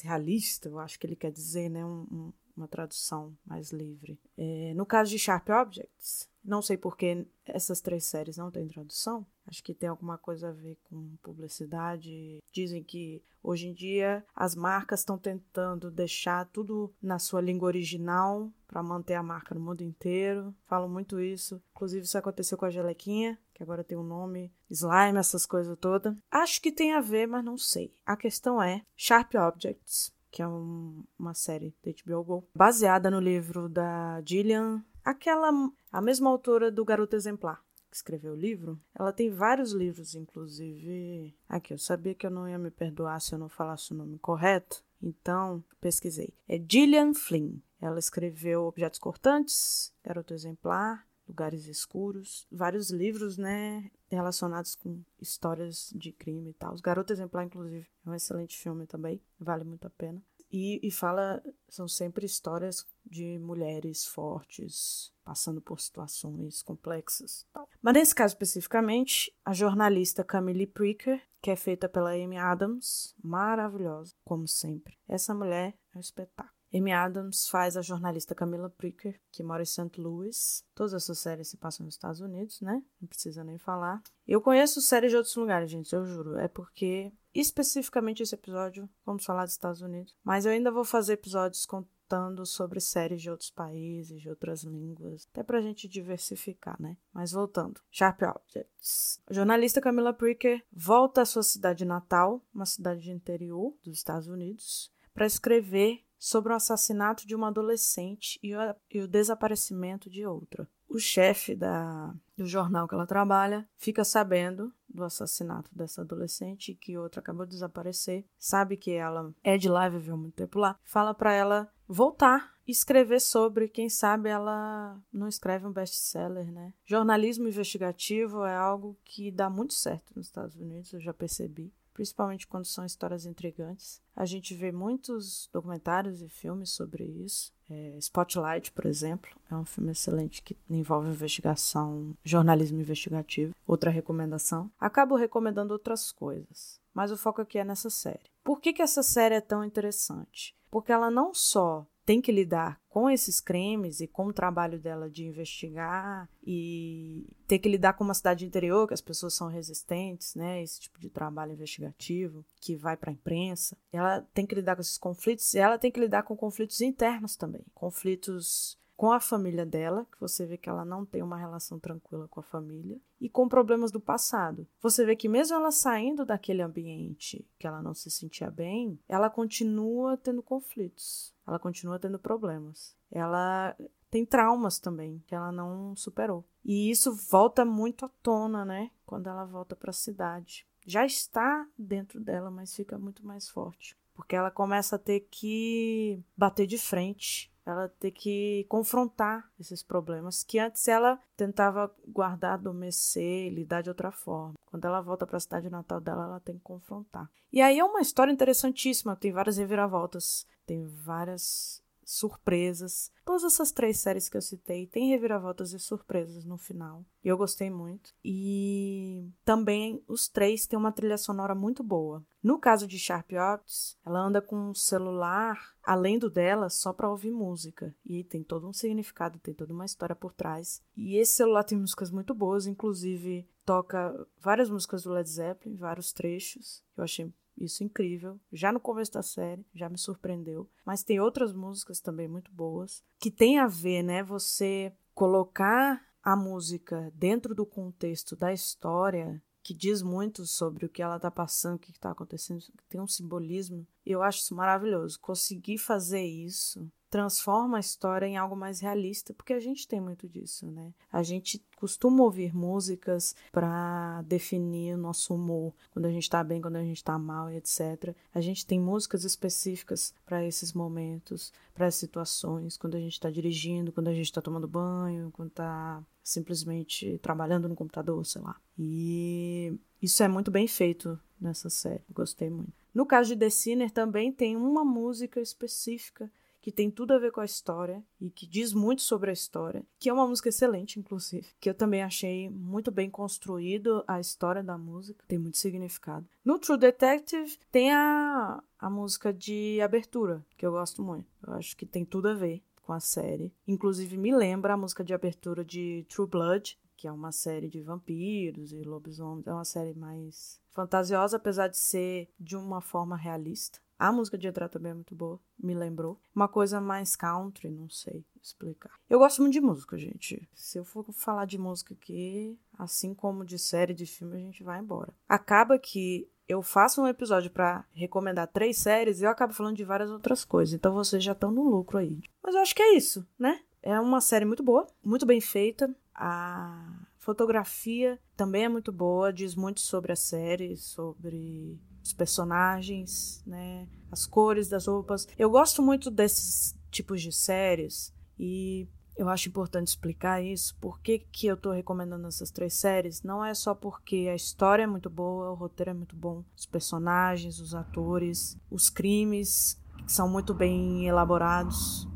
realista, 0.00 0.68
eu 0.68 0.78
acho 0.78 0.98
que 0.98 1.06
ele 1.06 1.16
quer 1.16 1.32
dizer, 1.32 1.68
né, 1.68 1.84
um, 1.84 2.06
um, 2.10 2.32
uma 2.56 2.68
tradução 2.68 3.36
mais 3.44 3.70
livre. 3.72 4.18
É, 4.38 4.72
no 4.74 4.86
caso 4.86 5.10
de 5.10 5.18
Sharp 5.18 5.48
Objects, 5.50 6.32
não 6.44 6.60
sei 6.60 6.76
por 6.76 6.96
que 6.96 7.26
essas 7.46 7.80
três 7.80 8.04
séries 8.04 8.36
não 8.36 8.50
têm 8.50 8.68
tradução. 8.68 9.26
Acho 9.46 9.62
que 9.62 9.74
tem 9.74 9.88
alguma 9.88 10.18
coisa 10.18 10.48
a 10.48 10.52
ver 10.52 10.76
com 10.84 11.16
publicidade. 11.22 12.38
Dizem 12.52 12.82
que 12.82 13.22
hoje 13.42 13.68
em 13.68 13.72
dia 13.72 14.24
as 14.34 14.54
marcas 14.54 15.00
estão 15.00 15.18
tentando 15.18 15.90
deixar 15.90 16.46
tudo 16.46 16.92
na 17.02 17.18
sua 17.18 17.40
língua 17.40 17.66
original 17.66 18.50
para 18.66 18.82
manter 18.82 19.14
a 19.14 19.22
marca 19.22 19.54
no 19.54 19.60
mundo 19.60 19.82
inteiro. 19.82 20.54
Falam 20.66 20.88
muito 20.88 21.20
isso. 21.20 21.62
Inclusive, 21.74 22.04
isso 22.04 22.18
aconteceu 22.18 22.58
com 22.58 22.64
a 22.64 22.70
Gelequinha, 22.70 23.38
que 23.54 23.62
agora 23.62 23.84
tem 23.84 23.96
um 23.96 24.04
nome, 24.04 24.52
slime, 24.70 25.18
essas 25.18 25.46
coisas 25.46 25.78
todas. 25.78 26.14
Acho 26.30 26.60
que 26.60 26.72
tem 26.72 26.92
a 26.92 27.00
ver, 27.00 27.26
mas 27.26 27.44
não 27.44 27.56
sei. 27.56 27.92
A 28.04 28.16
questão 28.16 28.62
é 28.62 28.82
Sharp 28.96 29.34
Objects, 29.34 30.12
que 30.30 30.42
é 30.42 30.48
um, 30.48 31.04
uma 31.18 31.34
série 31.34 31.74
da 31.84 31.92
HBO 31.92 32.24
Go, 32.24 32.48
baseada 32.56 33.10
no 33.10 33.20
livro 33.20 33.68
da 33.68 34.20
Gillian 34.26 34.84
Aquela, 35.04 35.50
a 35.92 36.00
mesma 36.00 36.30
autora 36.30 36.70
do 36.70 36.84
Garoto 36.84 37.14
Exemplar, 37.14 37.62
que 37.90 37.96
escreveu 37.96 38.32
o 38.32 38.36
livro, 38.36 38.80
ela 38.94 39.12
tem 39.12 39.30
vários 39.30 39.72
livros, 39.72 40.14
inclusive. 40.14 41.36
Aqui, 41.48 41.74
eu 41.74 41.78
sabia 41.78 42.14
que 42.14 42.26
eu 42.26 42.30
não 42.30 42.48
ia 42.48 42.58
me 42.58 42.70
perdoar 42.70 43.20
se 43.20 43.34
eu 43.34 43.38
não 43.38 43.48
falasse 43.48 43.92
o 43.92 43.96
nome 43.96 44.18
correto, 44.18 44.82
então 45.02 45.62
pesquisei. 45.80 46.32
É 46.48 46.58
Gillian 46.58 47.12
Flynn. 47.12 47.58
Ela 47.80 47.98
escreveu 47.98 48.64
Objetos 48.64 48.98
Cortantes, 48.98 49.92
Garoto 50.02 50.32
Exemplar, 50.32 51.06
Lugares 51.28 51.66
Escuros, 51.66 52.46
vários 52.50 52.90
livros, 52.90 53.36
né, 53.36 53.90
relacionados 54.10 54.74
com 54.74 55.02
histórias 55.20 55.92
de 55.94 56.12
crime 56.12 56.50
e 56.50 56.54
tal. 56.54 56.74
Os 56.74 56.80
Garoto 56.80 57.12
Exemplar, 57.12 57.44
inclusive, 57.44 57.86
é 58.06 58.10
um 58.10 58.14
excelente 58.14 58.56
filme 58.56 58.86
também, 58.86 59.20
vale 59.38 59.64
muito 59.64 59.86
a 59.86 59.90
pena. 59.90 60.22
E, 60.56 60.78
e 60.86 60.90
fala, 60.92 61.42
são 61.68 61.88
sempre 61.88 62.24
histórias 62.24 62.86
de 63.04 63.40
mulheres 63.40 64.06
fortes, 64.06 65.12
passando 65.24 65.60
por 65.60 65.80
situações 65.80 66.62
complexas. 66.62 67.44
Tal. 67.52 67.68
Mas 67.82 67.94
nesse 67.94 68.14
caso 68.14 68.34
especificamente, 68.34 69.36
a 69.44 69.52
jornalista 69.52 70.22
Camille 70.22 70.68
Pricker, 70.68 71.20
que 71.42 71.50
é 71.50 71.56
feita 71.56 71.88
pela 71.88 72.12
Amy 72.12 72.38
Adams, 72.38 73.16
maravilhosa, 73.20 74.14
como 74.24 74.46
sempre. 74.46 74.96
Essa 75.08 75.34
mulher 75.34 75.76
é 75.92 75.98
um 75.98 76.00
espetáculo. 76.00 76.54
Amy 76.72 76.92
Adams 76.92 77.48
faz 77.48 77.76
a 77.76 77.82
jornalista 77.82 78.32
Camila 78.32 78.70
Pricker, 78.70 79.20
que 79.32 79.42
mora 79.42 79.62
em 79.62 79.66
St. 79.66 80.00
Louis. 80.00 80.64
Todas 80.72 80.94
essas 80.94 81.18
séries 81.18 81.48
se 81.48 81.56
passam 81.56 81.84
nos 81.84 81.96
Estados 81.96 82.20
Unidos, 82.20 82.60
né? 82.60 82.80
Não 83.00 83.08
precisa 83.08 83.42
nem 83.42 83.58
falar. 83.58 84.00
Eu 84.24 84.40
conheço 84.40 84.80
séries 84.80 85.10
de 85.10 85.16
outros 85.16 85.34
lugares, 85.34 85.68
gente, 85.68 85.92
eu 85.92 86.04
juro. 86.04 86.38
É 86.38 86.46
porque 86.46 87.12
especificamente 87.34 88.22
esse 88.22 88.34
episódio, 88.34 88.88
vamos 89.04 89.24
falar 89.24 89.44
dos 89.44 89.52
Estados 89.52 89.80
Unidos. 89.80 90.14
Mas 90.22 90.46
eu 90.46 90.52
ainda 90.52 90.70
vou 90.70 90.84
fazer 90.84 91.14
episódios 91.14 91.66
contando 91.66 92.44
sobre 92.46 92.80
séries 92.80 93.22
de 93.22 93.30
outros 93.30 93.50
países, 93.50 94.20
de 94.20 94.28
outras 94.28 94.62
línguas, 94.62 95.26
até 95.32 95.42
pra 95.42 95.60
gente 95.60 95.88
diversificar, 95.88 96.80
né? 96.80 96.96
Mas 97.12 97.32
voltando. 97.32 97.80
Sharp 97.90 98.22
Objects. 98.22 99.20
A 99.26 99.32
jornalista 99.32 99.80
Camila 99.80 100.12
Pricker 100.12 100.62
volta 100.72 101.22
à 101.22 101.26
sua 101.26 101.42
cidade 101.42 101.84
natal, 101.84 102.44
uma 102.54 102.66
cidade 102.66 103.02
de 103.02 103.10
interior 103.10 103.74
dos 103.82 103.96
Estados 103.96 104.28
Unidos, 104.28 104.92
para 105.12 105.26
escrever 105.26 106.04
sobre 106.18 106.52
o 106.52 106.56
assassinato 106.56 107.26
de 107.26 107.34
uma 107.34 107.48
adolescente 107.48 108.38
e 108.42 108.54
o, 108.56 108.58
e 108.90 109.00
o 109.00 109.08
desaparecimento 109.08 110.08
de 110.08 110.26
outra. 110.26 110.66
O 110.94 110.98
chefe 111.00 111.56
da, 111.56 112.14
do 112.36 112.46
jornal 112.46 112.86
que 112.86 112.94
ela 112.94 113.04
trabalha 113.04 113.68
fica 113.76 114.04
sabendo 114.04 114.72
do 114.88 115.02
assassinato 115.02 115.68
dessa 115.74 116.02
adolescente 116.02 116.72
que 116.72 116.96
outra 116.96 117.20
acabou 117.20 117.44
de 117.44 117.50
desaparecer, 117.50 118.24
sabe 118.38 118.76
que 118.76 118.92
ela 118.92 119.34
é 119.42 119.58
de 119.58 119.68
lá, 119.68 119.88
viveu 119.88 120.16
muito 120.16 120.36
tempo 120.36 120.56
lá, 120.56 120.78
fala 120.84 121.12
para 121.12 121.32
ela 121.32 121.68
voltar 121.88 122.54
escrever 122.64 123.20
sobre, 123.20 123.68
quem 123.68 123.88
sabe 123.88 124.28
ela 124.28 124.98
não 125.12 125.26
escreve 125.26 125.66
um 125.66 125.72
best-seller, 125.72 126.50
né? 126.50 126.72
Jornalismo 126.84 127.48
investigativo 127.48 128.44
é 128.44 128.54
algo 128.54 128.96
que 129.04 129.32
dá 129.32 129.50
muito 129.50 129.74
certo 129.74 130.12
nos 130.14 130.26
Estados 130.26 130.54
Unidos, 130.56 130.92
eu 130.92 131.00
já 131.00 131.12
percebi 131.12 131.74
principalmente 131.94 132.46
quando 132.46 132.66
são 132.66 132.84
histórias 132.84 133.24
intrigantes. 133.24 134.02
A 134.14 134.26
gente 134.26 134.54
vê 134.54 134.70
muitos 134.70 135.48
documentários 135.52 136.20
e 136.20 136.28
filmes 136.28 136.70
sobre 136.70 137.04
isso. 137.04 137.52
É, 137.70 137.96
Spotlight, 137.98 138.72
por 138.72 138.84
exemplo, 138.84 139.30
é 139.50 139.54
um 139.54 139.64
filme 139.64 139.92
excelente 139.92 140.42
que 140.42 140.58
envolve 140.68 141.08
investigação, 141.08 142.14
jornalismo 142.22 142.80
investigativo. 142.80 143.54
Outra 143.66 143.90
recomendação. 143.90 144.70
Acabo 144.78 145.16
recomendando 145.16 145.72
outras 145.72 146.12
coisas, 146.12 146.78
mas 146.92 147.10
o 147.10 147.16
foco 147.16 147.40
aqui 147.40 147.58
é 147.58 147.64
nessa 147.64 147.88
série. 147.88 148.30
Por 148.42 148.60
que, 148.60 148.74
que 148.74 148.82
essa 148.82 149.02
série 149.02 149.36
é 149.36 149.40
tão 149.40 149.64
interessante? 149.64 150.54
Porque 150.70 150.92
ela 150.92 151.10
não 151.10 151.32
só 151.32 151.86
tem 152.04 152.20
que 152.20 152.30
lidar 152.32 152.80
com 152.88 153.10
esses 153.10 153.40
crimes 153.40 154.00
e 154.00 154.06
com 154.06 154.26
o 154.26 154.32
trabalho 154.32 154.78
dela 154.78 155.10
de 155.10 155.24
investigar 155.24 156.28
e 156.46 157.26
ter 157.46 157.58
que 157.58 157.68
lidar 157.68 157.94
com 157.94 158.04
uma 158.04 158.14
cidade 158.14 158.46
interior 158.46 158.86
que 158.86 158.94
as 158.94 159.00
pessoas 159.00 159.34
são 159.34 159.48
resistentes, 159.48 160.34
né? 160.34 160.62
Esse 160.62 160.80
tipo 160.80 161.00
de 161.00 161.10
trabalho 161.10 161.52
investigativo 161.52 162.44
que 162.60 162.76
vai 162.76 162.96
para 162.96 163.10
a 163.10 163.14
imprensa. 163.14 163.76
Ela 163.92 164.20
tem 164.32 164.46
que 164.46 164.54
lidar 164.54 164.76
com 164.76 164.82
esses 164.82 164.98
conflitos 164.98 165.52
e 165.54 165.58
ela 165.58 165.78
tem 165.78 165.90
que 165.90 166.00
lidar 166.00 166.22
com 166.22 166.36
conflitos 166.36 166.80
internos 166.80 167.36
também, 167.36 167.64
conflitos 167.74 168.78
com 168.96 169.10
a 169.12 169.20
família 169.20 169.66
dela, 169.66 170.06
que 170.10 170.20
você 170.20 170.46
vê 170.46 170.56
que 170.56 170.68
ela 170.68 170.84
não 170.84 171.04
tem 171.04 171.22
uma 171.22 171.36
relação 171.36 171.78
tranquila 171.78 172.28
com 172.28 172.40
a 172.40 172.44
família, 172.44 173.00
e 173.20 173.28
com 173.28 173.48
problemas 173.48 173.90
do 173.90 174.00
passado. 174.00 174.66
Você 174.80 175.04
vê 175.04 175.16
que 175.16 175.28
mesmo 175.28 175.56
ela 175.56 175.70
saindo 175.70 176.24
daquele 176.24 176.62
ambiente 176.62 177.46
que 177.58 177.66
ela 177.66 177.82
não 177.82 177.94
se 177.94 178.10
sentia 178.10 178.50
bem, 178.50 178.98
ela 179.08 179.30
continua 179.30 180.16
tendo 180.16 180.42
conflitos, 180.42 181.34
ela 181.46 181.58
continua 181.58 181.98
tendo 181.98 182.18
problemas. 182.18 182.96
Ela 183.10 183.76
tem 184.10 184.24
traumas 184.24 184.78
também 184.78 185.22
que 185.26 185.34
ela 185.34 185.50
não 185.50 185.96
superou. 185.96 186.44
E 186.64 186.90
isso 186.90 187.14
volta 187.14 187.64
muito 187.64 188.04
à 188.04 188.08
tona, 188.22 188.64
né, 188.64 188.90
quando 189.04 189.28
ela 189.28 189.44
volta 189.44 189.74
para 189.74 189.90
a 189.90 189.94
cidade. 189.94 190.66
Já 190.86 191.06
está 191.06 191.66
dentro 191.78 192.20
dela, 192.20 192.50
mas 192.50 192.76
fica 192.76 192.98
muito 192.98 193.26
mais 193.26 193.48
forte, 193.48 193.96
porque 194.14 194.36
ela 194.36 194.50
começa 194.50 194.96
a 194.96 194.98
ter 194.98 195.20
que 195.30 196.22
bater 196.36 196.66
de 196.66 196.76
frente 196.76 197.53
ela 197.66 197.88
ter 197.88 198.10
que 198.10 198.64
confrontar 198.68 199.50
esses 199.58 199.82
problemas 199.82 200.42
que 200.42 200.58
antes 200.58 200.86
ela 200.88 201.18
tentava 201.36 201.94
guardar, 202.06 202.54
adormecer, 202.54 203.52
lidar 203.52 203.82
de 203.82 203.88
outra 203.88 204.10
forma. 204.10 204.54
Quando 204.66 204.84
ela 204.84 205.00
volta 205.00 205.26
para 205.26 205.36
a 205.36 205.40
cidade 205.40 205.70
natal 205.70 206.00
dela, 206.00 206.24
ela 206.24 206.40
tem 206.40 206.56
que 206.56 206.64
confrontar. 206.64 207.30
E 207.52 207.60
aí 207.60 207.78
é 207.78 207.84
uma 207.84 208.00
história 208.00 208.32
interessantíssima, 208.32 209.16
tem 209.16 209.32
várias 209.32 209.56
reviravoltas, 209.56 210.46
tem 210.66 210.84
várias 210.86 211.83
surpresas. 212.04 213.10
Todas 213.24 213.44
essas 213.44 213.72
três 213.72 213.98
séries 213.98 214.28
que 214.28 214.36
eu 214.36 214.42
citei 214.42 214.86
têm 214.86 215.10
reviravoltas 215.10 215.72
e 215.72 215.78
surpresas 215.78 216.44
no 216.44 216.56
final. 216.56 217.04
E 217.24 217.28
eu 217.28 217.36
gostei 217.36 217.70
muito. 217.70 218.12
E 218.24 219.28
também 219.44 220.02
os 220.06 220.28
três 220.28 220.66
têm 220.66 220.78
uma 220.78 220.92
trilha 220.92 221.16
sonora 221.16 221.54
muito 221.54 221.82
boa. 221.82 222.24
No 222.42 222.58
caso 222.58 222.86
de 222.86 222.98
Sharp 222.98 223.32
Objects, 223.32 223.96
ela 224.04 224.20
anda 224.20 224.42
com 224.42 224.70
um 224.70 224.74
celular 224.74 225.74
além 225.82 226.18
do 226.18 226.28
dela 226.28 226.68
só 226.68 226.92
para 226.92 227.10
ouvir 227.10 227.30
música. 227.30 227.94
E 228.04 228.24
tem 228.24 228.42
todo 228.42 228.68
um 228.68 228.72
significado, 228.72 229.38
tem 229.38 229.54
toda 229.54 229.72
uma 229.72 229.86
história 229.86 230.14
por 230.14 230.32
trás. 230.32 230.82
E 230.96 231.16
esse 231.16 231.32
celular 231.32 231.64
tem 231.64 231.78
músicas 231.78 232.10
muito 232.10 232.34
boas, 232.34 232.66
inclusive 232.66 233.48
toca 233.64 234.14
várias 234.38 234.68
músicas 234.68 235.02
do 235.02 235.12
Led 235.12 235.28
Zeppelin, 235.28 235.76
vários 235.76 236.12
trechos. 236.12 236.82
Eu 236.96 237.04
achei 237.04 237.32
isso 237.56 237.84
incrível. 237.84 238.38
Já 238.52 238.72
no 238.72 238.80
começo 238.80 239.12
da 239.12 239.22
série, 239.22 239.64
já 239.74 239.88
me 239.88 239.98
surpreendeu. 239.98 240.68
Mas 240.84 241.02
tem 241.02 241.20
outras 241.20 241.52
músicas 241.52 242.00
também 242.00 242.28
muito 242.28 242.50
boas 242.52 243.02
que 243.18 243.30
tem 243.30 243.58
a 243.58 243.66
ver, 243.66 244.02
né? 244.02 244.22
Você 244.22 244.92
colocar 245.14 246.00
a 246.22 246.34
música 246.34 247.12
dentro 247.14 247.54
do 247.54 247.66
contexto 247.66 248.34
da 248.34 248.52
história 248.52 249.42
que 249.62 249.72
diz 249.72 250.02
muito 250.02 250.46
sobre 250.46 250.84
o 250.84 250.88
que 250.90 251.00
ela 251.00 251.16
está 251.16 251.30
passando, 251.30 251.76
o 251.76 251.78
que 251.78 251.90
está 251.90 252.10
acontecendo, 252.10 252.62
tem 252.86 253.00
um 253.00 253.06
simbolismo. 253.06 253.86
Eu 254.04 254.22
acho 254.22 254.40
isso 254.40 254.54
maravilhoso. 254.54 255.18
Conseguir 255.18 255.78
fazer 255.78 256.22
isso 256.22 256.86
transforma 257.14 257.76
a 257.76 257.80
história 257.80 258.26
em 258.26 258.36
algo 258.36 258.56
mais 258.56 258.80
realista, 258.80 259.32
porque 259.32 259.52
a 259.52 259.60
gente 259.60 259.86
tem 259.86 260.00
muito 260.00 260.28
disso, 260.28 260.66
né? 260.66 260.92
A 261.12 261.22
gente 261.22 261.64
costuma 261.76 262.24
ouvir 262.24 262.52
músicas 262.52 263.36
para 263.52 264.20
definir 264.22 264.96
o 264.96 264.98
nosso 264.98 265.32
humor, 265.32 265.72
quando 265.92 266.06
a 266.06 266.10
gente 266.10 266.28
tá 266.28 266.42
bem, 266.42 266.60
quando 266.60 266.74
a 266.74 266.82
gente 266.82 267.04
tá 267.04 267.16
mal 267.16 267.48
etc. 267.48 268.16
A 268.34 268.40
gente 268.40 268.66
tem 268.66 268.80
músicas 268.80 269.22
específicas 269.22 270.12
para 270.26 270.44
esses 270.44 270.72
momentos, 270.72 271.52
para 271.72 271.86
as 271.86 271.94
situações, 271.94 272.76
quando 272.76 272.96
a 272.96 273.00
gente 273.00 273.12
está 273.12 273.30
dirigindo, 273.30 273.92
quando 273.92 274.08
a 274.08 274.12
gente 274.12 274.26
está 274.26 274.42
tomando 274.42 274.66
banho, 274.66 275.30
quando 275.30 275.50
está 275.50 276.02
simplesmente 276.20 277.16
trabalhando 277.22 277.68
no 277.68 277.76
computador, 277.76 278.26
sei 278.26 278.42
lá. 278.42 278.56
E 278.76 279.78
isso 280.02 280.20
é 280.24 280.26
muito 280.26 280.50
bem 280.50 280.66
feito 280.66 281.16
nessa 281.40 281.70
série, 281.70 282.02
gostei 282.12 282.50
muito. 282.50 282.72
No 282.92 283.06
caso 283.06 283.34
de 283.34 283.36
The 283.36 283.50
Sinner 283.50 283.90
também 283.92 284.32
tem 284.32 284.56
uma 284.56 284.84
música 284.84 285.40
específica 285.40 286.28
que 286.64 286.72
tem 286.72 286.90
tudo 286.90 287.12
a 287.12 287.18
ver 287.18 287.30
com 287.30 287.42
a 287.42 287.44
história 287.44 288.02
e 288.18 288.30
que 288.30 288.46
diz 288.46 288.72
muito 288.72 289.02
sobre 289.02 289.28
a 289.28 289.34
história, 289.34 289.84
que 289.98 290.08
é 290.08 290.12
uma 290.14 290.26
música 290.26 290.48
excelente, 290.48 290.98
inclusive, 290.98 291.46
que 291.60 291.68
eu 291.68 291.74
também 291.74 292.02
achei 292.02 292.48
muito 292.48 292.90
bem 292.90 293.10
construído 293.10 294.02
a 294.08 294.18
história 294.18 294.62
da 294.62 294.78
música, 294.78 295.22
tem 295.28 295.36
muito 295.38 295.58
significado. 295.58 296.26
No 296.42 296.58
True 296.58 296.78
Detective 296.78 297.58
tem 297.70 297.92
a, 297.92 298.62
a 298.78 298.88
música 298.88 299.30
de 299.30 299.78
abertura, 299.82 300.42
que 300.56 300.64
eu 300.64 300.72
gosto 300.72 301.02
muito. 301.02 301.26
Eu 301.46 301.52
acho 301.52 301.76
que 301.76 301.84
tem 301.84 302.02
tudo 302.02 302.28
a 302.28 302.34
ver 302.34 302.62
com 302.80 302.94
a 302.94 303.00
série. 303.00 303.52
Inclusive 303.68 304.16
me 304.16 304.34
lembra 304.34 304.72
a 304.72 304.78
música 304.78 305.04
de 305.04 305.12
abertura 305.12 305.62
de 305.62 306.06
True 306.08 306.26
Blood, 306.26 306.78
que 306.96 307.06
é 307.06 307.12
uma 307.12 307.30
série 307.30 307.68
de 307.68 307.82
vampiros 307.82 308.72
e 308.72 308.80
lobisomens. 308.84 309.46
É 309.46 309.52
uma 309.52 309.66
série 309.66 309.92
mais 309.92 310.58
fantasiosa, 310.70 311.36
apesar 311.36 311.68
de 311.68 311.76
ser 311.76 312.30
de 312.40 312.56
uma 312.56 312.80
forma 312.80 313.16
realista. 313.16 313.83
A 313.98 314.12
música 314.12 314.36
de 314.36 314.46
entrada 314.46 314.70
também 314.70 314.90
é 314.92 314.94
muito 314.94 315.14
boa, 315.14 315.38
me 315.58 315.74
lembrou. 315.74 316.20
Uma 316.34 316.48
coisa 316.48 316.80
mais 316.80 317.14
country, 317.14 317.70
não 317.70 317.88
sei 317.88 318.24
explicar. 318.42 318.92
Eu 319.08 319.18
gosto 319.18 319.40
muito 319.40 319.54
de 319.54 319.60
música, 319.60 319.96
gente. 319.96 320.48
Se 320.54 320.78
eu 320.78 320.84
for 320.84 321.04
falar 321.12 321.46
de 321.46 321.58
música 321.58 321.94
aqui, 321.94 322.58
assim 322.78 323.14
como 323.14 323.44
de 323.44 323.58
série, 323.58 323.94
de 323.94 324.06
filme, 324.06 324.36
a 324.36 324.40
gente 324.40 324.62
vai 324.62 324.80
embora. 324.80 325.14
Acaba 325.28 325.78
que 325.78 326.28
eu 326.48 326.62
faço 326.62 327.00
um 327.00 327.06
episódio 327.06 327.50
para 327.50 327.84
recomendar 327.92 328.48
três 328.48 328.76
séries 328.78 329.20
e 329.20 329.24
eu 329.24 329.30
acabo 329.30 329.52
falando 329.52 329.76
de 329.76 329.84
várias 329.84 330.10
outras 330.10 330.44
coisas. 330.44 330.74
Então 330.74 330.92
vocês 330.92 331.22
já 331.22 331.32
estão 331.32 331.50
no 331.50 331.62
lucro 331.62 331.98
aí. 331.98 332.20
Mas 332.42 332.54
eu 332.54 332.60
acho 332.60 332.74
que 332.74 332.82
é 332.82 332.96
isso, 332.96 333.26
né? 333.38 333.60
É 333.82 333.98
uma 334.00 334.20
série 334.20 334.44
muito 334.44 334.62
boa, 334.62 334.86
muito 335.02 335.24
bem 335.24 335.40
feita. 335.40 335.94
A 336.14 337.06
fotografia 337.18 338.20
também 338.36 338.64
é 338.64 338.68
muito 338.68 338.92
boa, 338.92 339.32
diz 339.32 339.54
muito 339.54 339.80
sobre 339.80 340.12
a 340.12 340.16
série, 340.16 340.76
sobre 340.76 341.78
os 342.04 342.12
personagens, 342.12 343.42
né? 343.46 343.88
As 344.12 344.26
cores 344.26 344.68
das 344.68 344.86
roupas. 344.86 345.26
Eu 345.38 345.50
gosto 345.50 345.82
muito 345.82 346.10
desses 346.10 346.76
tipos 346.90 347.22
de 347.22 347.32
séries 347.32 348.12
e 348.38 348.86
eu 349.16 349.28
acho 349.28 349.48
importante 349.48 349.88
explicar 349.88 350.42
isso. 350.42 350.76
Por 350.80 351.00
que, 351.00 351.20
que 351.20 351.46
eu 351.46 351.56
tô 351.56 351.72
recomendando 351.72 352.28
essas 352.28 352.50
três 352.50 352.74
séries? 352.74 353.22
Não 353.22 353.42
é 353.44 353.54
só 353.54 353.74
porque 353.74 354.28
a 354.30 354.34
história 354.34 354.82
é 354.82 354.86
muito 354.86 355.08
boa, 355.08 355.50
o 355.50 355.54
roteiro 355.54 355.90
é 355.90 355.94
muito 355.94 356.14
bom, 356.14 356.44
os 356.54 356.66
personagens, 356.66 357.58
os 357.58 357.74
atores, 357.74 358.58
os 358.70 358.90
crimes 358.90 359.80
são 360.06 360.28
muito 360.28 360.52
bem 360.52 361.06
elaborados, 361.06 362.06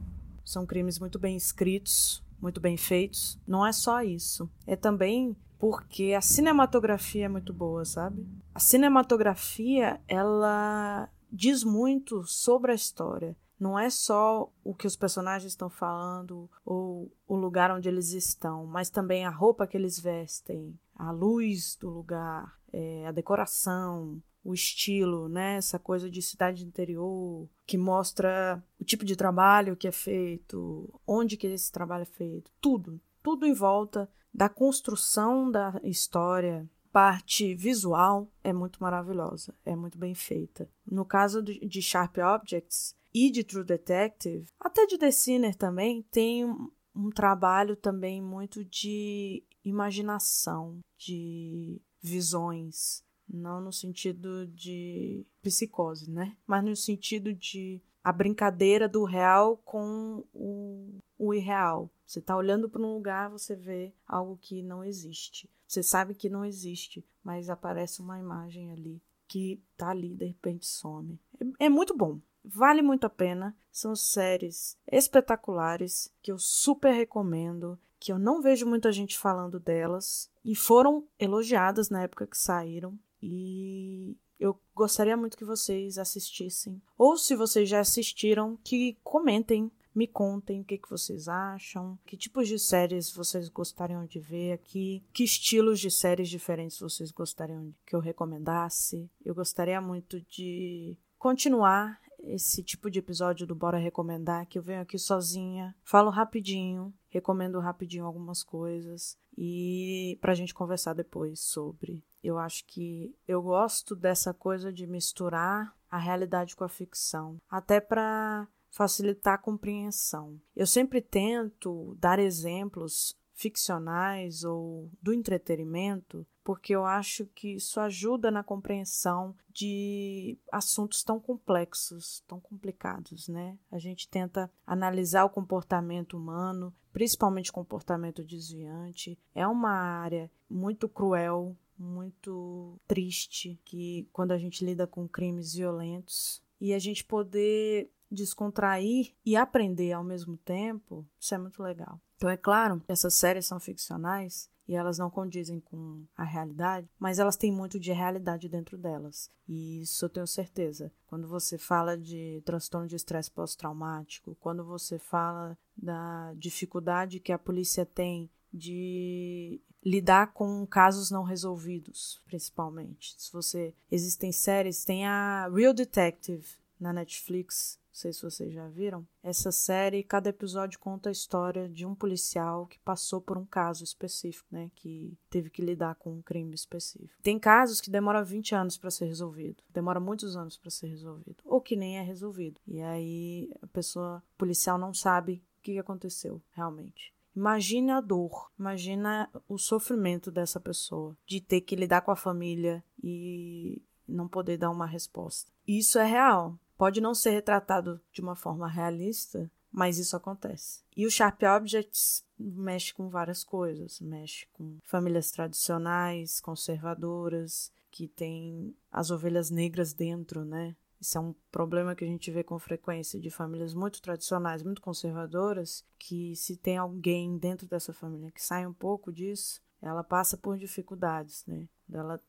são 0.44 0.66
crimes 0.66 0.98
muito 0.98 1.18
bem 1.18 1.36
escritos, 1.36 2.22
muito 2.40 2.60
bem 2.60 2.76
feitos. 2.76 3.38
Não 3.46 3.66
é 3.66 3.72
só 3.72 4.02
isso. 4.02 4.50
É 4.66 4.76
também 4.76 5.34
porque 5.58 6.14
a 6.16 6.20
cinematografia 6.20 7.26
é 7.26 7.28
muito 7.28 7.52
boa, 7.52 7.84
sabe? 7.84 8.26
A 8.54 8.60
cinematografia, 8.60 10.00
ela 10.06 11.08
diz 11.30 11.64
muito 11.64 12.24
sobre 12.24 12.72
a 12.72 12.74
história. 12.74 13.36
Não 13.58 13.76
é 13.76 13.90
só 13.90 14.50
o 14.62 14.72
que 14.72 14.86
os 14.86 14.94
personagens 14.94 15.52
estão 15.52 15.68
falando 15.68 16.48
ou 16.64 17.10
o 17.26 17.34
lugar 17.34 17.72
onde 17.72 17.88
eles 17.88 18.12
estão, 18.12 18.64
mas 18.66 18.88
também 18.88 19.26
a 19.26 19.30
roupa 19.30 19.66
que 19.66 19.76
eles 19.76 19.98
vestem, 19.98 20.78
a 20.94 21.10
luz 21.10 21.76
do 21.76 21.90
lugar, 21.90 22.56
é, 22.72 23.06
a 23.06 23.10
decoração, 23.10 24.22
o 24.44 24.54
estilo, 24.54 25.28
né? 25.28 25.56
Essa 25.56 25.78
coisa 25.78 26.08
de 26.08 26.22
cidade 26.22 26.64
interior 26.64 27.48
que 27.66 27.76
mostra 27.76 28.62
o 28.80 28.84
tipo 28.84 29.04
de 29.04 29.16
trabalho 29.16 29.76
que 29.76 29.88
é 29.88 29.92
feito, 29.92 30.88
onde 31.06 31.36
que 31.36 31.48
esse 31.48 31.70
trabalho 31.72 32.02
é 32.02 32.06
feito, 32.06 32.50
tudo, 32.60 33.00
tudo 33.28 33.44
em 33.44 33.52
volta 33.52 34.10
da 34.32 34.48
construção 34.48 35.50
da 35.50 35.78
história, 35.84 36.66
parte 36.90 37.54
visual 37.54 38.32
é 38.42 38.54
muito 38.54 38.82
maravilhosa, 38.82 39.54
é 39.66 39.76
muito 39.76 39.98
bem 39.98 40.14
feita. 40.14 40.66
No 40.90 41.04
caso 41.04 41.42
de 41.42 41.82
Sharp 41.82 42.16
Objects 42.16 42.96
e 43.12 43.30
de 43.30 43.44
True 43.44 43.64
Detective, 43.64 44.48
até 44.58 44.86
de 44.86 44.96
The 44.96 45.10
Sinner 45.10 45.54
também, 45.54 46.00
tem 46.10 46.46
um, 46.46 47.10
trabalho 47.14 47.76
também 47.76 48.22
muito 48.22 48.64
de 48.64 49.44
imaginação, 49.62 50.78
de 50.96 51.82
visões, 52.00 53.04
não 53.28 53.60
no 53.60 53.74
sentido 53.74 54.46
de 54.46 55.26
psicose, 55.42 56.10
né? 56.10 56.34
Mas 56.46 56.64
no 56.64 56.74
sentido 56.74 57.34
de 57.34 57.82
a 58.02 58.10
brincadeira 58.10 58.88
do 58.88 59.04
real 59.04 59.58
com 59.58 60.24
o, 60.32 60.98
o 61.18 61.34
irreal. 61.34 61.90
Você 62.06 62.20
está 62.20 62.36
olhando 62.36 62.68
para 62.68 62.80
um 62.80 62.94
lugar, 62.94 63.28
você 63.28 63.54
vê 63.54 63.92
algo 64.06 64.38
que 64.40 64.62
não 64.62 64.84
existe. 64.84 65.50
Você 65.66 65.82
sabe 65.82 66.14
que 66.14 66.30
não 66.30 66.44
existe, 66.44 67.04
mas 67.22 67.50
aparece 67.50 68.00
uma 68.00 68.18
imagem 68.18 68.70
ali 68.72 69.02
que 69.26 69.62
tá 69.76 69.90
ali 69.90 70.14
de 70.14 70.24
repente 70.24 70.66
some. 70.66 71.20
É, 71.60 71.66
é 71.66 71.68
muito 71.68 71.94
bom. 71.94 72.18
Vale 72.42 72.80
muito 72.80 73.04
a 73.04 73.10
pena. 73.10 73.54
São 73.70 73.94
séries 73.94 74.78
espetaculares 74.90 76.10
que 76.22 76.32
eu 76.32 76.38
super 76.38 76.92
recomendo, 76.92 77.78
que 78.00 78.10
eu 78.10 78.18
não 78.18 78.40
vejo 78.40 78.66
muita 78.66 78.90
gente 78.90 79.18
falando 79.18 79.60
delas 79.60 80.30
e 80.42 80.54
foram 80.54 81.06
elogiadas 81.18 81.90
na 81.90 82.02
época 82.02 82.26
que 82.26 82.38
saíram. 82.38 82.98
E 83.22 84.16
eu 84.38 84.58
gostaria 84.74 85.16
muito 85.16 85.36
que 85.36 85.44
vocês 85.44 85.98
assistissem. 85.98 86.80
Ou 86.96 87.18
se 87.18 87.36
vocês 87.36 87.68
já 87.68 87.80
assistiram, 87.80 88.56
que 88.64 88.96
comentem, 89.02 89.70
me 89.98 90.06
contem 90.06 90.60
o 90.60 90.64
que, 90.64 90.78
que 90.78 90.88
vocês 90.88 91.28
acham, 91.28 91.98
que 92.06 92.16
tipos 92.16 92.46
de 92.46 92.56
séries 92.56 93.12
vocês 93.12 93.48
gostariam 93.48 94.06
de 94.06 94.20
ver 94.20 94.52
aqui, 94.52 95.04
que 95.12 95.24
estilos 95.24 95.80
de 95.80 95.90
séries 95.90 96.28
diferentes 96.28 96.78
vocês 96.78 97.10
gostariam 97.10 97.74
que 97.84 97.96
eu 97.96 98.00
recomendasse. 98.00 99.10
Eu 99.24 99.34
gostaria 99.34 99.80
muito 99.80 100.20
de 100.20 100.96
continuar 101.18 102.00
esse 102.20 102.62
tipo 102.62 102.88
de 102.88 103.00
episódio 103.00 103.44
do 103.44 103.56
Bora 103.56 103.76
Recomendar, 103.76 104.46
que 104.46 104.58
eu 104.58 104.62
venho 104.62 104.82
aqui 104.82 104.98
sozinha, 104.98 105.74
falo 105.82 106.10
rapidinho, 106.10 106.94
recomendo 107.08 107.58
rapidinho 107.58 108.04
algumas 108.04 108.44
coisas 108.44 109.18
e 109.36 110.16
pra 110.20 110.34
gente 110.34 110.54
conversar 110.54 110.94
depois 110.94 111.40
sobre. 111.40 112.04
Eu 112.22 112.38
acho 112.38 112.64
que 112.66 113.14
eu 113.26 113.42
gosto 113.42 113.96
dessa 113.96 114.32
coisa 114.32 114.72
de 114.72 114.86
misturar 114.86 115.76
a 115.90 115.98
realidade 115.98 116.54
com 116.54 116.64
a 116.64 116.68
ficção, 116.68 117.40
até 117.48 117.80
para 117.80 118.46
facilitar 118.70 119.34
a 119.34 119.38
compreensão. 119.38 120.40
Eu 120.54 120.66
sempre 120.66 121.00
tento 121.00 121.96
dar 121.98 122.18
exemplos 122.18 123.16
ficcionais 123.38 124.42
ou 124.42 124.90
do 125.00 125.14
entretenimento, 125.14 126.26
porque 126.42 126.74
eu 126.74 126.84
acho 126.84 127.24
que 127.26 127.54
isso 127.54 127.78
ajuda 127.78 128.32
na 128.32 128.42
compreensão 128.42 129.32
de 129.48 130.36
assuntos 130.50 131.04
tão 131.04 131.20
complexos, 131.20 132.24
tão 132.26 132.40
complicados, 132.40 133.28
né? 133.28 133.56
A 133.70 133.78
gente 133.78 134.08
tenta 134.08 134.50
analisar 134.66 135.24
o 135.24 135.30
comportamento 135.30 136.16
humano, 136.16 136.74
principalmente 136.92 137.52
comportamento 137.52 138.24
desviante. 138.24 139.16
É 139.32 139.46
uma 139.46 139.70
área 139.70 140.28
muito 140.50 140.88
cruel, 140.88 141.56
muito 141.78 142.76
triste, 142.88 143.60
que 143.64 144.08
quando 144.12 144.32
a 144.32 144.38
gente 144.38 144.64
lida 144.64 144.84
com 144.84 145.06
crimes 145.06 145.54
violentos 145.54 146.42
e 146.60 146.74
a 146.74 146.78
gente 146.80 147.04
poder 147.04 147.88
descontrair 148.10 149.12
e 149.24 149.36
aprender 149.36 149.92
ao 149.92 150.04
mesmo 150.04 150.36
tempo, 150.36 151.06
isso 151.18 151.34
é 151.34 151.38
muito 151.38 151.62
legal. 151.62 152.00
Então, 152.16 152.28
é 152.28 152.36
claro, 152.36 152.82
essas 152.88 153.14
séries 153.14 153.46
são 153.46 153.60
ficcionais 153.60 154.50
e 154.66 154.74
elas 154.74 154.98
não 154.98 155.08
condizem 155.08 155.60
com 155.60 156.04
a 156.16 156.24
realidade, 156.24 156.88
mas 156.98 157.18
elas 157.18 157.36
têm 157.36 157.50
muito 157.50 157.80
de 157.80 157.90
realidade 157.90 158.48
dentro 158.48 158.76
delas. 158.76 159.30
E 159.48 159.80
isso 159.80 160.04
eu 160.04 160.10
tenho 160.10 160.26
certeza. 160.26 160.92
Quando 161.06 161.26
você 161.26 161.56
fala 161.56 161.96
de 161.96 162.42
transtorno 162.44 162.86
de 162.86 162.94
estresse 162.94 163.30
pós-traumático, 163.30 164.36
quando 164.40 164.62
você 164.62 164.98
fala 164.98 165.56
da 165.74 166.34
dificuldade 166.34 167.18
que 167.18 167.32
a 167.32 167.38
polícia 167.38 167.86
tem 167.86 168.28
de 168.52 169.60
lidar 169.84 170.32
com 170.32 170.66
casos 170.66 171.10
não 171.10 171.22
resolvidos, 171.22 172.20
principalmente. 172.26 173.14
Se 173.16 173.32
você 173.32 173.74
existem 173.90 174.32
séries, 174.32 174.84
tem 174.84 175.06
a 175.06 175.48
Real 175.48 175.72
Detective 175.72 176.46
na 176.78 176.92
Netflix, 176.92 177.78
sei 177.98 178.12
se 178.12 178.22
vocês 178.22 178.52
já 178.52 178.68
viram. 178.68 179.06
Essa 179.22 179.50
série, 179.50 180.02
cada 180.02 180.30
episódio 180.30 180.78
conta 180.78 181.08
a 181.08 181.12
história 181.12 181.68
de 181.68 181.84
um 181.84 181.94
policial 181.94 182.66
que 182.66 182.78
passou 182.78 183.20
por 183.20 183.36
um 183.36 183.44
caso 183.44 183.84
específico, 183.84 184.46
né? 184.50 184.70
Que 184.74 185.18
teve 185.28 185.50
que 185.50 185.60
lidar 185.60 185.96
com 185.96 186.12
um 186.12 186.22
crime 186.22 186.54
específico. 186.54 187.20
Tem 187.22 187.38
casos 187.38 187.80
que 187.80 187.90
demoram 187.90 188.24
20 188.24 188.54
anos 188.54 188.78
para 188.78 188.90
ser 188.90 189.06
resolvido. 189.06 189.62
Demora 189.70 190.00
muitos 190.00 190.36
anos 190.36 190.56
para 190.56 190.70
ser 190.70 190.86
resolvido. 190.86 191.42
Ou 191.44 191.60
que 191.60 191.76
nem 191.76 191.98
é 191.98 192.02
resolvido. 192.02 192.60
E 192.66 192.80
aí 192.80 193.50
a 193.60 193.66
pessoa 193.66 194.22
policial 194.36 194.78
não 194.78 194.94
sabe 194.94 195.42
o 195.58 195.62
que 195.62 195.78
aconteceu 195.78 196.40
realmente. 196.52 197.12
Imagina 197.34 197.98
a 197.98 198.00
dor, 198.00 198.50
imagina 198.58 199.30
o 199.48 199.58
sofrimento 199.58 200.30
dessa 200.30 200.58
pessoa 200.58 201.16
de 201.24 201.40
ter 201.40 201.60
que 201.60 201.76
lidar 201.76 202.00
com 202.00 202.10
a 202.10 202.16
família 202.16 202.82
e 203.02 203.80
não 204.08 204.26
poder 204.26 204.56
dar 204.56 204.70
uma 204.70 204.86
resposta. 204.86 205.52
Isso 205.66 205.98
é 205.98 206.04
real. 206.04 206.58
Pode 206.78 207.00
não 207.00 207.14
ser 207.14 207.30
retratado 207.30 208.00
de 208.12 208.20
uma 208.20 208.36
forma 208.36 208.68
realista, 208.68 209.50
mas 209.70 209.98
isso 209.98 210.16
acontece. 210.16 210.80
E 210.96 211.04
o 211.04 211.10
Sharp 211.10 211.42
Objects 211.42 212.24
mexe 212.38 212.94
com 212.94 213.08
várias 213.08 213.42
coisas, 213.42 214.00
mexe 214.00 214.46
com 214.52 214.78
famílias 214.84 215.32
tradicionais, 215.32 216.40
conservadoras, 216.40 217.72
que 217.90 218.06
tem 218.06 218.74
as 218.92 219.10
ovelhas 219.10 219.50
negras 219.50 219.92
dentro, 219.92 220.44
né? 220.44 220.76
Isso 221.00 221.18
é 221.18 221.20
um 221.20 221.34
problema 221.50 221.94
que 221.94 222.04
a 222.04 222.08
gente 222.08 222.30
vê 222.30 222.42
com 222.42 222.58
frequência 222.58 223.20
de 223.20 223.30
famílias 223.30 223.74
muito 223.74 224.00
tradicionais, 224.00 224.62
muito 224.62 224.80
conservadoras, 224.80 225.84
que 225.98 226.34
se 226.34 226.56
tem 226.56 226.76
alguém 226.76 227.38
dentro 227.38 227.68
dessa 227.68 227.92
família 227.92 228.30
que 228.30 228.42
sai 228.42 228.66
um 228.66 228.72
pouco 228.72 229.12
disso, 229.12 229.60
ela 229.80 230.02
passa 230.02 230.36
por 230.36 230.56
dificuldades, 230.56 231.44
né? 231.46 231.68
Ela 231.92 232.20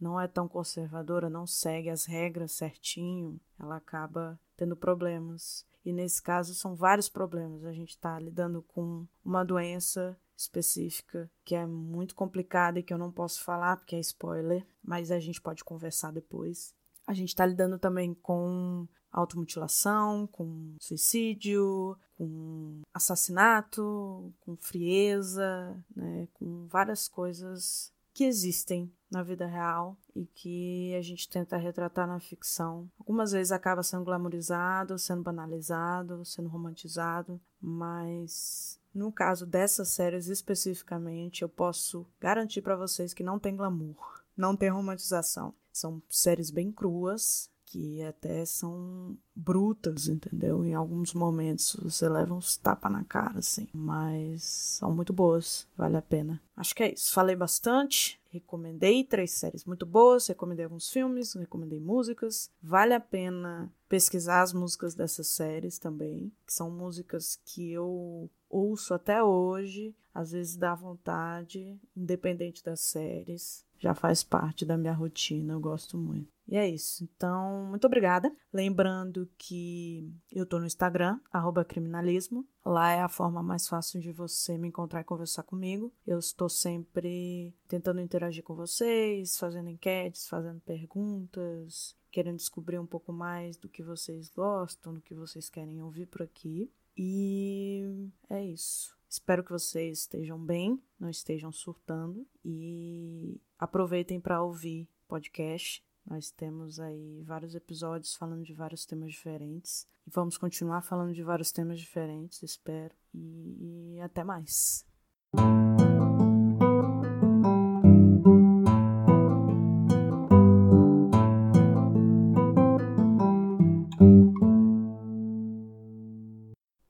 não 0.00 0.20
é 0.20 0.28
tão 0.28 0.46
conservadora, 0.46 1.30
não 1.30 1.46
segue 1.46 1.88
as 1.88 2.04
regras 2.04 2.52
certinho, 2.52 3.40
ela 3.58 3.76
acaba 3.76 4.38
tendo 4.56 4.76
problemas. 4.76 5.66
E 5.84 5.92
nesse 5.92 6.22
caso 6.22 6.54
são 6.54 6.74
vários 6.74 7.08
problemas. 7.08 7.64
A 7.64 7.72
gente 7.72 7.90
está 7.90 8.18
lidando 8.18 8.62
com 8.62 9.06
uma 9.24 9.44
doença 9.44 10.18
específica 10.36 11.30
que 11.44 11.54
é 11.54 11.64
muito 11.66 12.14
complicada 12.14 12.78
e 12.78 12.82
que 12.82 12.92
eu 12.92 12.98
não 12.98 13.12
posso 13.12 13.42
falar 13.42 13.76
porque 13.76 13.96
é 13.96 14.00
spoiler, 14.00 14.66
mas 14.82 15.10
a 15.10 15.18
gente 15.18 15.40
pode 15.40 15.62
conversar 15.62 16.12
depois. 16.12 16.74
A 17.06 17.14
gente 17.14 17.28
está 17.28 17.44
lidando 17.46 17.78
também 17.78 18.14
com 18.14 18.88
automutilação, 19.12 20.26
com 20.26 20.74
suicídio, 20.80 21.96
com 22.16 22.82
assassinato, 22.92 24.32
com 24.40 24.56
frieza, 24.56 25.80
né, 25.94 26.26
com 26.34 26.66
várias 26.66 27.06
coisas 27.06 27.93
que 28.14 28.24
existem 28.24 28.90
na 29.10 29.22
vida 29.22 29.44
real 29.44 29.98
e 30.14 30.24
que 30.24 30.94
a 30.94 31.02
gente 31.02 31.28
tenta 31.28 31.56
retratar 31.56 32.06
na 32.06 32.20
ficção. 32.20 32.88
Algumas 32.98 33.32
vezes 33.32 33.50
acaba 33.50 33.82
sendo 33.82 34.04
glamorizado, 34.04 34.98
sendo 34.98 35.22
banalizado, 35.22 36.24
sendo 36.24 36.48
romantizado, 36.48 37.40
mas 37.60 38.80
no 38.94 39.10
caso 39.10 39.44
dessas 39.44 39.88
séries 39.88 40.28
especificamente, 40.28 41.42
eu 41.42 41.48
posso 41.48 42.06
garantir 42.20 42.62
para 42.62 42.76
vocês 42.76 43.12
que 43.12 43.24
não 43.24 43.38
tem 43.38 43.56
glamour, 43.56 44.22
não 44.36 44.56
tem 44.56 44.70
romantização. 44.70 45.52
São 45.72 46.00
séries 46.08 46.50
bem 46.50 46.70
cruas, 46.70 47.50
que 47.66 48.02
até 48.02 48.44
são 48.44 49.16
brutas, 49.34 50.08
entendeu? 50.08 50.64
Em 50.64 50.74
alguns 50.74 51.12
momentos 51.14 51.76
você 51.82 52.08
leva 52.08 52.34
uns 52.34 52.56
tapas 52.56 52.92
na 52.92 53.04
cara, 53.04 53.38
assim. 53.38 53.68
Mas 53.72 54.42
são 54.42 54.94
muito 54.94 55.12
boas, 55.12 55.66
vale 55.76 55.96
a 55.96 56.02
pena. 56.02 56.40
Acho 56.56 56.74
que 56.74 56.82
é 56.82 56.92
isso. 56.92 57.12
Falei 57.12 57.34
bastante, 57.34 58.20
recomendei 58.30 59.04
três 59.04 59.32
séries 59.32 59.64
muito 59.64 59.84
boas, 59.84 60.26
recomendei 60.26 60.64
alguns 60.64 60.90
filmes, 60.90 61.34
recomendei 61.34 61.80
músicas. 61.80 62.50
Vale 62.62 62.94
a 62.94 63.00
pena 63.00 63.72
pesquisar 63.88 64.42
as 64.42 64.52
músicas 64.52 64.94
dessas 64.94 65.28
séries 65.28 65.78
também, 65.78 66.32
que 66.46 66.52
são 66.52 66.70
músicas 66.70 67.38
que 67.44 67.70
eu 67.72 68.30
ouço 68.48 68.94
até 68.94 69.22
hoje, 69.22 69.94
às 70.14 70.30
vezes 70.30 70.56
dá 70.56 70.74
vontade, 70.74 71.76
independente 71.96 72.62
das 72.62 72.80
séries. 72.80 73.64
Já 73.84 73.94
faz 73.94 74.24
parte 74.24 74.64
da 74.64 74.78
minha 74.78 74.94
rotina, 74.94 75.52
eu 75.52 75.60
gosto 75.60 75.98
muito. 75.98 76.32
E 76.48 76.56
é 76.56 76.66
isso. 76.66 77.04
Então, 77.04 77.66
muito 77.68 77.86
obrigada. 77.86 78.34
Lembrando 78.50 79.28
que 79.36 80.10
eu 80.32 80.46
tô 80.46 80.58
no 80.58 80.64
Instagram, 80.64 81.20
criminalismo. 81.68 82.48
Lá 82.64 82.92
é 82.92 83.02
a 83.02 83.10
forma 83.10 83.42
mais 83.42 83.68
fácil 83.68 84.00
de 84.00 84.10
você 84.10 84.56
me 84.56 84.68
encontrar 84.68 85.02
e 85.02 85.04
conversar 85.04 85.42
comigo. 85.42 85.92
Eu 86.06 86.18
estou 86.18 86.48
sempre 86.48 87.54
tentando 87.68 88.00
interagir 88.00 88.42
com 88.42 88.54
vocês, 88.54 89.36
fazendo 89.36 89.68
enquetes, 89.68 90.26
fazendo 90.28 90.62
perguntas, 90.62 91.94
querendo 92.10 92.38
descobrir 92.38 92.78
um 92.78 92.86
pouco 92.86 93.12
mais 93.12 93.58
do 93.58 93.68
que 93.68 93.82
vocês 93.82 94.30
gostam, 94.30 94.94
do 94.94 95.02
que 95.02 95.12
vocês 95.12 95.50
querem 95.50 95.82
ouvir 95.82 96.06
por 96.06 96.22
aqui. 96.22 96.72
E 96.96 98.08
é 98.30 98.42
isso. 98.42 98.96
Espero 99.14 99.44
que 99.44 99.52
vocês 99.52 100.00
estejam 100.00 100.36
bem, 100.36 100.82
não 100.98 101.08
estejam 101.08 101.52
surtando 101.52 102.26
e 102.44 103.40
aproveitem 103.64 104.20
para 104.20 104.42
ouvir 104.42 104.88
podcast. 105.08 105.82
Nós 106.06 106.30
temos 106.30 106.78
aí 106.78 107.22
vários 107.22 107.54
episódios 107.54 108.14
falando 108.14 108.44
de 108.44 108.52
vários 108.52 108.84
temas 108.84 109.12
diferentes 109.12 109.86
e 110.06 110.10
vamos 110.10 110.36
continuar 110.36 110.82
falando 110.82 111.14
de 111.14 111.22
vários 111.22 111.50
temas 111.50 111.80
diferentes, 111.80 112.42
espero. 112.42 112.94
E, 113.14 113.96
e 113.96 114.00
até 114.00 114.22
mais. 114.22 114.86